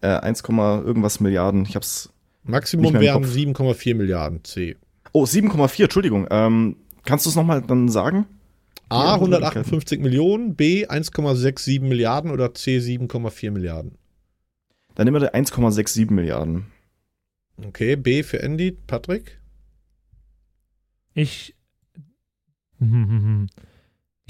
[0.00, 1.64] Äh, 1, irgendwas Milliarden.
[1.64, 2.12] Ich hab's.
[2.44, 3.72] Maximum Nicht mehr im wären Kopf.
[3.74, 4.76] 7,4 Milliarden C.
[5.12, 6.26] Oh, 7,4, Entschuldigung.
[6.30, 8.26] Ähm, kannst du es nochmal dann sagen?
[8.88, 13.98] A Ja, 158 Millionen, B 1,67 Milliarden oder C 7,4 Milliarden.
[14.94, 16.66] Dann nehmen wir 1,67 Milliarden.
[17.62, 19.40] Okay, B für Andy, Patrick.
[21.14, 21.54] Ich.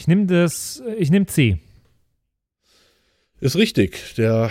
[0.01, 0.81] Ich nehme das.
[0.97, 1.59] Ich nehme C.
[3.41, 4.15] Ist richtig.
[4.17, 4.51] Der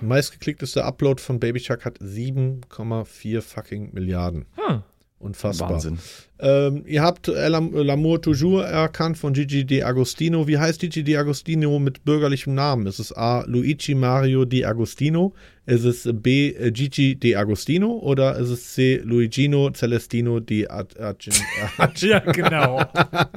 [0.00, 4.46] meistgeklickteste Upload von Baby Shark hat 7,4 fucking Milliarden.
[4.56, 4.82] Hm.
[5.20, 5.70] Unfassbar.
[5.70, 5.98] Wahnsinn.
[6.40, 10.46] Ähm, ihr habt L'Am- L'amour toujours erkannt von Gigi De Agostino.
[10.46, 12.86] Wie heißt Gigi De Agostino mit bürgerlichem Namen?
[12.86, 13.42] Ist es A.
[13.46, 15.32] Luigi Mario Di Agostino?
[15.64, 16.48] Ist es B.
[16.50, 17.92] äh, Gigi De Agostino?
[18.00, 19.00] Oder ist es C.
[19.02, 21.32] Luigino Celestino Di Agin
[21.96, 22.82] Ja, genau.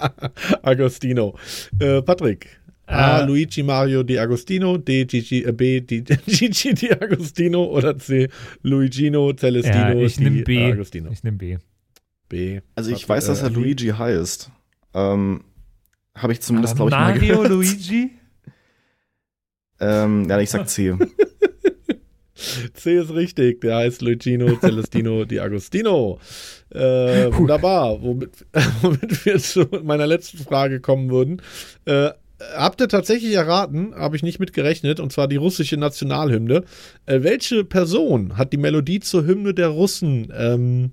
[0.63, 1.37] Agostino?
[1.79, 2.59] Äh, Patrick.
[2.87, 3.21] A.
[3.21, 3.25] Äh.
[3.25, 5.05] Luigi Mario Di Agostino, D.
[5.05, 5.81] Gigi, äh, B.
[5.81, 8.29] Di, Gigi Di Agostino oder C.
[8.63, 10.71] Luigino Celestino ja, ich Di nehme B.
[10.71, 11.11] Agostino.
[11.11, 11.57] Ich nehme B.
[12.29, 12.61] B.
[12.75, 13.59] Also ich Patrick, weiß, dass äh, er Andy?
[13.59, 14.51] Luigi heißt.
[14.93, 15.43] Ähm,
[16.15, 17.49] Habe ich zumindest, glaube ich, mal Mario gehört.
[17.49, 18.11] Luigi?
[19.79, 20.95] Ähm, ja, ich sag C.
[22.73, 26.19] C ist richtig, der heißt Luigino Celestino Di Agostino.
[26.71, 28.43] Äh, wunderbar, womit,
[28.81, 31.43] womit wir zu meiner letzten Frage kommen würden.
[31.85, 32.09] Äh,
[32.55, 36.63] habt ihr tatsächlich erraten, habe ich nicht mit gerechnet, und zwar die russische Nationalhymne.
[37.05, 40.91] Äh, welche Person hat die Melodie zur Hymne der Russen ähm,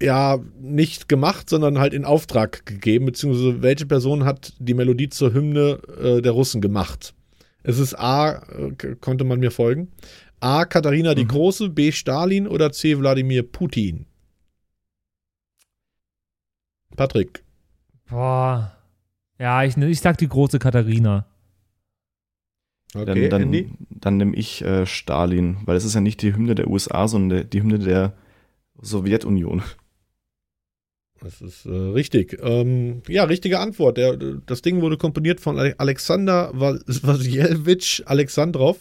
[0.00, 5.32] ja nicht gemacht, sondern halt in Auftrag gegeben, beziehungsweise welche Person hat die Melodie zur
[5.32, 7.14] Hymne äh, der Russen gemacht?
[7.62, 9.92] Es ist A, äh, konnte man mir folgen.
[10.40, 10.66] A.
[10.66, 11.90] Katharina die Große, B.
[11.90, 12.98] Stalin oder C.
[12.98, 14.04] Wladimir Putin?
[16.96, 17.42] Patrick.
[18.10, 18.73] Boah.
[19.38, 21.26] Ja, ich, ich sag die große Katharina.
[22.94, 26.54] Okay, dann dann, dann nehme ich äh, Stalin, weil es ist ja nicht die Hymne
[26.54, 28.12] der USA, sondern der, die Hymne der
[28.80, 29.62] Sowjetunion.
[31.24, 32.38] Das ist äh, richtig.
[32.42, 33.96] Ähm, ja, richtige Antwort.
[33.96, 34.16] Der,
[34.46, 38.78] das Ding wurde komponiert von Ale- Alexander Wasilewitsch Alexandrov.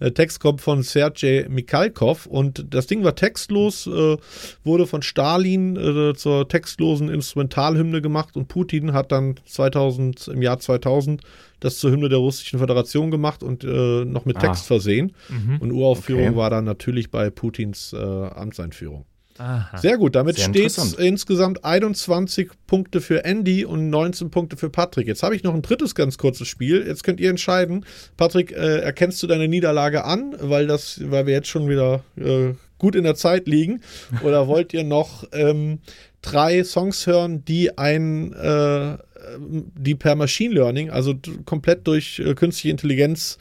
[0.00, 4.16] Der Text kommt von Sergei Mikhalkov und das Ding war textlos, äh,
[4.64, 10.58] wurde von Stalin äh, zur textlosen Instrumentalhymne gemacht und Putin hat dann 2000, im Jahr
[10.58, 11.20] 2000
[11.60, 14.40] das zur Hymne der Russischen Föderation gemacht und äh, noch mit Ah.
[14.40, 15.12] Text versehen.
[15.28, 15.58] Mhm.
[15.60, 16.36] Und Uraufführung Okay.
[16.36, 19.04] war dann natürlich bei Putins äh, Amtseinführung.
[19.40, 19.78] Aha.
[19.78, 25.06] Sehr gut, damit steht insgesamt 21 Punkte für Andy und 19 Punkte für Patrick.
[25.06, 26.86] Jetzt habe ich noch ein drittes ganz kurzes Spiel.
[26.86, 27.86] Jetzt könnt ihr entscheiden.
[28.18, 32.52] Patrick, äh, erkennst du deine Niederlage an, weil das, weil wir jetzt schon wieder äh,
[32.76, 33.80] gut in der Zeit liegen?
[34.22, 35.78] Oder wollt ihr noch ähm,
[36.20, 38.98] drei Songs hören, die ein äh,
[39.38, 41.14] die per Machine Learning, also
[41.46, 43.38] komplett durch äh, künstliche Intelligenz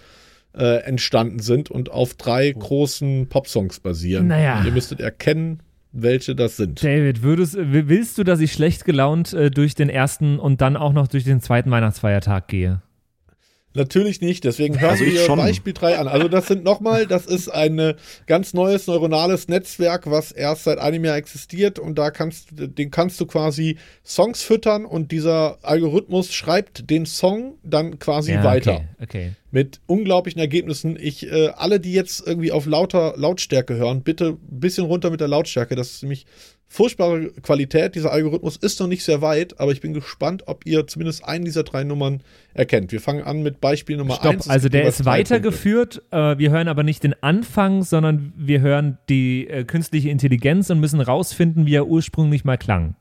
[0.57, 4.27] äh, entstanden sind und auf drei großen Popsongs basieren.
[4.27, 4.63] Naja.
[4.65, 5.61] Ihr müsstet erkennen,
[5.91, 6.83] welche das sind.
[6.83, 10.93] David, würdest, willst du, dass ich schlecht gelaunt äh, durch den ersten und dann auch
[10.93, 12.81] noch durch den zweiten Weihnachtsfeiertag gehe?
[13.75, 15.37] Natürlich nicht, deswegen hören Also ich wir schon.
[15.37, 16.07] Beispiel 3 an.
[16.07, 17.95] Also das sind nochmal, das ist ein äh,
[18.25, 23.21] ganz neues neuronales Netzwerk, was erst seit einem Jahr existiert und da kannst den kannst
[23.21, 28.85] du quasi Songs füttern und dieser Algorithmus schreibt den Song dann quasi Ja, weiter.
[28.97, 29.31] Okay, okay.
[29.51, 30.97] Mit unglaublichen Ergebnissen.
[30.99, 35.21] Ich, äh, alle, die jetzt irgendwie auf lauter Lautstärke hören, bitte ein bisschen runter mit
[35.21, 35.75] der Lautstärke.
[35.75, 36.27] Das ist nämlich
[36.67, 37.95] furchtbare Qualität.
[37.95, 41.43] Dieser Algorithmus ist noch nicht sehr weit, aber ich bin gespannt, ob ihr zumindest einen
[41.43, 42.21] dieser drei Nummern
[42.53, 42.91] erkennt.
[42.91, 44.49] Wir fangen an mit Beispiel Nummer Stopp, 1.
[44.49, 46.03] also der ist weitergeführt.
[46.11, 50.79] Äh, wir hören aber nicht den Anfang, sondern wir hören die äh, künstliche Intelligenz und
[50.79, 52.95] müssen rausfinden, wie er ursprünglich mal klang.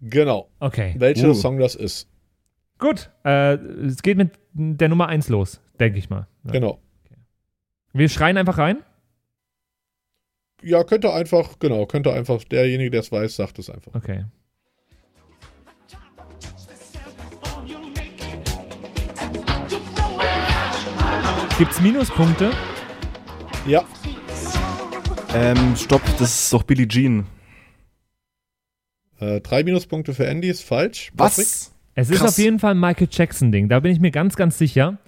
[0.00, 0.48] Genau.
[0.58, 0.94] Okay.
[0.98, 1.34] Welcher Uh.
[1.34, 2.08] Song das ist.
[2.82, 3.10] Gut.
[3.24, 3.54] Äh,
[3.86, 6.26] es geht mit der Nummer 1 los, denke ich mal.
[6.44, 6.50] Ja.
[6.50, 6.80] Genau.
[7.92, 8.78] Wir schreien einfach rein.
[10.62, 13.94] Ja, könnte einfach, genau, könnte einfach, derjenige, der es weiß, sagt es einfach.
[13.94, 14.24] Okay.
[21.58, 22.50] Gibt's Minuspunkte?
[23.66, 23.84] Ja,
[25.34, 27.26] Ähm, stopp, das ist doch Billie Jean.
[29.20, 31.10] äh, drei Minuspunkte für Andy ist falsch.
[31.16, 31.46] Patrick?
[31.94, 33.68] Es ist auf jeden Fall ein Michael Jackson-Ding.
[33.68, 34.98] Da bin ich mir ganz, ganz sicher.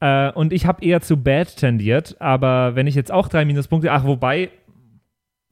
[0.00, 2.16] Äh, und ich habe eher zu Bad tendiert.
[2.20, 3.90] Aber wenn ich jetzt auch drei Minuspunkte.
[3.92, 4.50] Ach, wobei.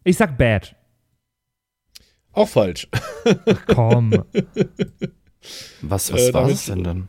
[0.04, 0.74] Ich sag Bad.
[2.32, 2.88] Auch falsch.
[3.66, 4.12] Komm.
[5.82, 7.08] Was, was Äh, war es denn dann?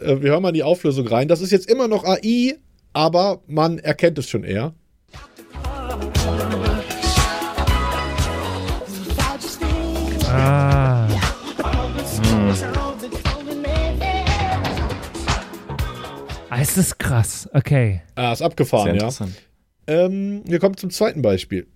[0.00, 1.28] Äh, wir hören mal in die Auflösung rein.
[1.28, 2.56] Das ist jetzt immer noch AI,
[2.94, 4.74] aber man erkennt es schon eher.
[10.30, 10.87] ah.
[16.60, 17.48] Es ist krass.
[17.52, 18.02] Okay.
[18.14, 18.92] Ah, ist Sehr abgefahren, ja.
[18.94, 19.34] interessant.
[19.86, 21.66] Ähm, wir kommen zum zweiten Beispiel.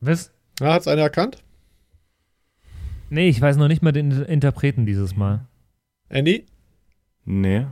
[0.00, 0.32] Was?
[0.60, 1.42] Ah, Hat es einer erkannt?
[3.10, 5.46] Nee, ich weiß noch nicht mal den Interpreten dieses Mal.
[6.08, 6.46] Andy?
[7.24, 7.66] Nee.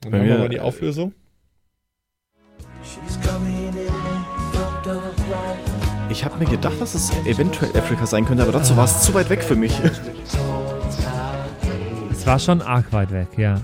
[0.00, 1.14] Dann Bei haben wir mal die Auflösung.
[6.10, 9.14] Ich habe mir gedacht, dass es eventuell Afrika sein könnte, aber dazu war es zu
[9.14, 9.72] weit weg für mich.
[12.12, 13.60] Es war schon arg weit weg, ja.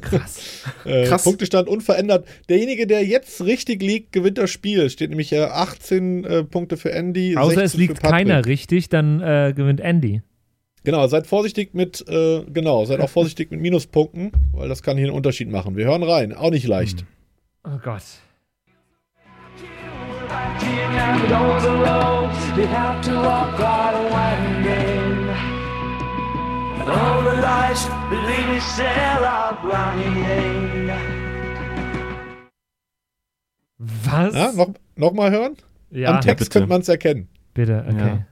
[0.00, 0.64] Krass.
[0.84, 1.24] Äh, Krass.
[1.24, 2.26] Punktestand unverändert.
[2.48, 4.88] Derjenige, der jetzt richtig liegt, gewinnt das Spiel.
[4.88, 7.36] Steht nämlich äh, 18 äh, Punkte für Andy.
[7.36, 10.22] Außer es 16 liegt keiner richtig, dann äh, gewinnt Andy.
[10.84, 15.08] Genau, seid vorsichtig mit, äh, genau, seid auch vorsichtig mit Minuspunkten, weil das kann hier
[15.08, 15.76] einen Unterschied machen.
[15.76, 16.32] Wir hören rein.
[16.32, 17.04] Auch nicht leicht.
[17.64, 18.20] Oh Gott.
[33.78, 34.34] Was?
[34.34, 35.56] Ja, noch, noch mal hören?
[35.90, 36.50] Ja, Am Text bitte.
[36.50, 37.28] könnte man es erkennen.
[37.54, 38.24] bitte, okay.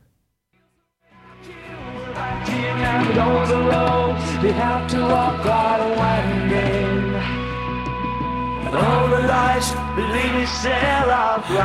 [2.81, 6.88] And those roads you have to walk are winding.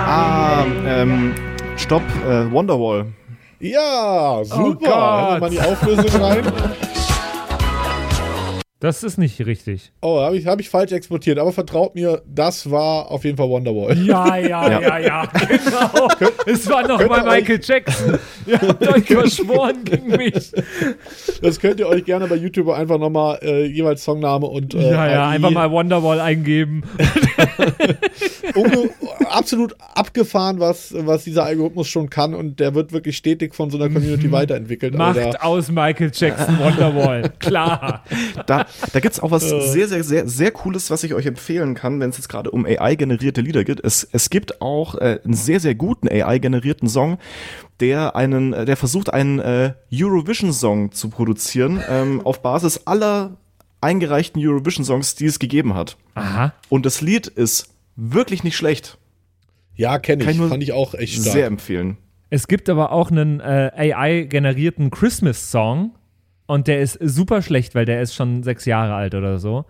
[0.08, 0.88] Ah, blinding.
[0.88, 1.36] ähm,
[1.78, 3.06] stopp, äh, Wonderwall.
[3.60, 4.60] Ja, super.
[4.66, 4.90] Oh Gott.
[4.90, 6.44] Hören wir mal die Auflösung rein.
[8.84, 9.94] Das ist nicht richtig.
[10.02, 11.40] Oh, habe ich, hab ich falsch exportiert.
[11.40, 13.98] Aber vertraut mir, das war auf jeden Fall Wonderwall.
[13.98, 14.98] Ja, ja, ja, Ja.
[15.00, 16.10] ja, genau.
[16.46, 18.20] es war noch könnt mal ihr euch- Michael Jackson.
[18.46, 20.52] Ihr habt euch verschworen gegen mich.
[21.42, 25.10] Das könnt ihr euch gerne bei YouTube einfach nochmal äh, jeweils Songname und äh, Ja,
[25.10, 26.84] ja, AI einfach mal Wonderwall eingeben.
[28.56, 28.90] unge
[29.30, 33.78] absolut abgefahren, was, was dieser Algorithmus schon kann und der wird wirklich stetig von so
[33.78, 34.94] einer Community weiterentwickelt.
[34.96, 35.46] Macht Alter.
[35.46, 37.32] aus Michael Jackson Wonderwall.
[37.40, 38.04] Klar.
[38.46, 41.76] Da, da gibt es auch was sehr, sehr, sehr, sehr Cooles, was ich euch empfehlen
[41.76, 43.80] kann, wenn es jetzt gerade um AI-generierte Lieder geht.
[43.84, 47.18] Es, es gibt auch äh, einen sehr, sehr guten AI-generierten Song,
[47.80, 53.38] der einen, äh, der versucht, einen äh, Eurovision-Song zu produzieren, ähm, auf Basis aller
[53.82, 55.98] eingereichten Eurovision-Songs, die es gegeben hat.
[56.16, 56.54] Aha.
[56.70, 58.98] Und das Lied ist wirklich nicht schlecht.
[59.76, 60.36] Ja, kenne Kann ich.
[60.36, 61.34] ich nur Fand ich auch echt stark.
[61.34, 61.98] Sehr empfehlen.
[62.30, 65.92] Es gibt aber auch einen äh, AI-generierten Christmas-Song
[66.46, 69.66] und der ist super schlecht, weil der ist schon sechs Jahre alt oder so.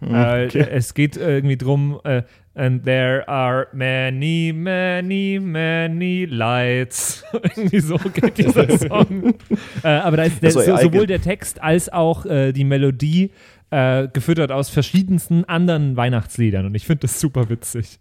[0.00, 2.22] Äh, Es geht irgendwie drum, äh,
[2.54, 7.24] and there are many, many, many lights.
[7.32, 9.34] irgendwie so geht dieser Song.
[9.82, 13.32] äh, aber da ist der, Also so, sowohl der Text als auch äh, die Melodie
[13.70, 17.98] äh, gefüttert aus verschiedensten anderen Weihnachtsliedern und ich finde das super witzig.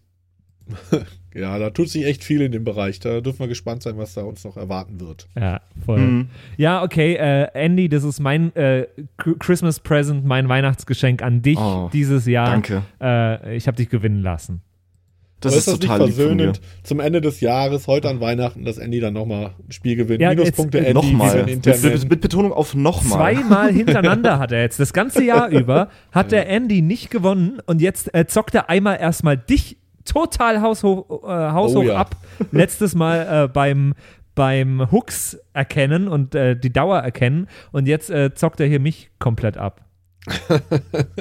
[1.35, 2.99] Ja, da tut sich echt viel in dem Bereich.
[2.99, 5.27] Da dürfen wir gespannt sein, was da uns noch erwarten wird.
[5.39, 5.99] Ja, voll.
[5.99, 6.29] Mhm.
[6.57, 8.87] Ja, okay, äh, Andy, das ist mein äh,
[9.39, 12.49] Christmas Present, mein Weihnachtsgeschenk an dich Oh, dieses Jahr.
[12.49, 12.81] Danke.
[13.01, 14.61] Äh, ich habe dich gewinnen lassen.
[15.39, 16.43] Das ist, ist das total nicht lieb von mir.
[16.45, 20.19] versöhnend zum Ende des Jahres, heute an Weihnachten, dass Andy dann nochmal ein Spiel gewinnt?
[20.19, 21.45] Ja, Minuspunkte jetzt- Andy, Nochmal.
[21.45, 23.35] mit, mit Betonung auf nochmal.
[23.35, 27.83] Zweimal hintereinander hat er jetzt, das ganze Jahr über, hat der Andy nicht gewonnen und
[27.83, 29.77] jetzt äh, zockt er einmal erstmal dich
[30.07, 31.95] total haushoch, äh, haushoch Oh ja.
[31.97, 32.15] ab.
[32.51, 33.93] Letztes Mal äh, beim
[34.35, 37.47] beim Hooks erkennen und äh, die Dauer erkennen.
[37.71, 39.81] Und jetzt äh, zockt er hier mich komplett ab.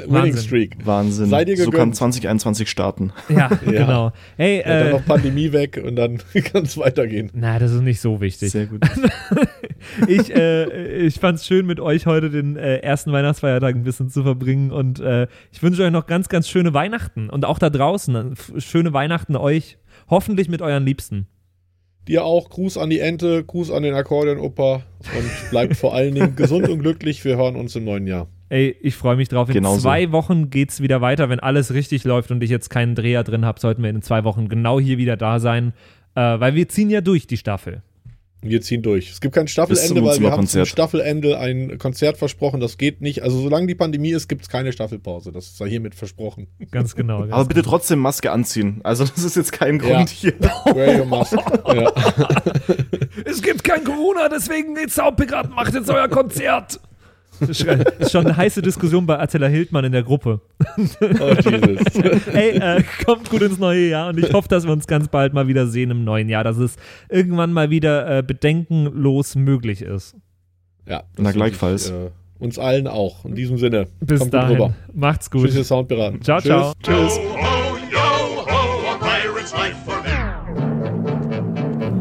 [0.07, 0.85] Winning Streak.
[0.85, 1.27] Wahnsinn.
[1.27, 1.97] Sei dir so kann gegönnt.
[1.97, 3.12] 2021 starten.
[3.28, 4.12] Ja, genau.
[4.37, 6.19] Hey, Ja, dann äh, noch Pandemie weg und dann
[6.53, 7.31] kann es weitergehen.
[7.35, 8.51] na, das ist nicht so wichtig.
[8.51, 8.81] Sehr gut.
[10.09, 14.11] ich äh, ich fand es schön, mit euch heute den äh, ersten Weihnachtsfeiertag ein bisschen
[14.11, 17.70] zu verbringen und äh, ich wünsche euch noch ganz, ganz schöne Weihnachten und auch da
[17.70, 19.78] draußen äh, schöne Weihnachten euch,
[20.09, 21.27] hoffentlich mit euren Liebsten.
[22.09, 26.37] Dir auch Gruß an die Ente, Gruß an den Akkordeon-Opa und bleibt vor allen Dingen
[26.37, 27.24] gesund und glücklich.
[27.24, 28.28] Wir hören uns im neuen Jahr.
[28.48, 29.48] Ey, ich freue mich drauf.
[29.48, 29.81] In Genauso.
[29.82, 31.28] zwei Wochen geht's wieder weiter.
[31.28, 34.23] Wenn alles richtig läuft und ich jetzt keinen Dreher drin habe, sollten wir in zwei
[34.24, 35.73] Wochen genau hier wieder da sein,
[36.14, 37.82] äh, weil wir ziehen ja durch die Staffel.
[38.43, 39.10] Wir ziehen durch.
[39.10, 40.64] Es gibt kein Staffelende, weil wir haben zum.
[40.66, 42.60] Staffelende ein Konzert versprochen.
[42.60, 43.23] Das geht nicht.
[43.24, 45.32] Also solange die Pandemie ist, gibt es keine Staffelpause.
[45.32, 46.47] Das ist ja hiermit versprochen.
[46.70, 47.20] Ganz genau.
[47.23, 48.81] Ganz Aber bitte trotzdem Maske anziehen.
[48.85, 49.97] Also das ist jetzt kein Ja.
[49.97, 50.35] Grund hier.
[50.39, 51.32] Wear your mask.
[51.66, 51.93] ja.
[53.24, 56.78] Es gibt kein Corona, deswegen die Soundpiraten macht jetzt euer Konzert.
[57.41, 60.41] Das ist schon eine heiße Diskussion bei Attila Hildmann in der Gruppe.
[60.79, 61.95] Oh, Jesus.
[62.33, 65.33] Ey, äh, kommt gut ins neue Jahr und ich hoffe, dass wir uns ganz bald
[65.35, 66.77] mal wieder sehen im neuen Jahr, dass es
[67.09, 70.17] irgendwann mal wieder äh, bedenkenlos möglich ist.
[70.87, 71.87] Ja, Na, gleichfalls.
[71.87, 73.25] ich, äh, uns allen auch.
[73.25, 73.87] In diesem Sinne.
[74.01, 74.57] Bis Kommt dahin.
[74.57, 74.75] Gut rüber.
[74.93, 75.51] Macht's gut.
[75.51, 76.23] Tschüss, Soundpiraten.
[76.23, 76.49] Ciao, Tschüss.
[76.49, 76.73] ciao.
[76.83, 77.19] Tschüss.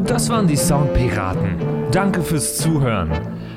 [0.06, 1.56] Das waren die Soundpiraten.
[1.92, 3.10] Danke fürs Zuhören.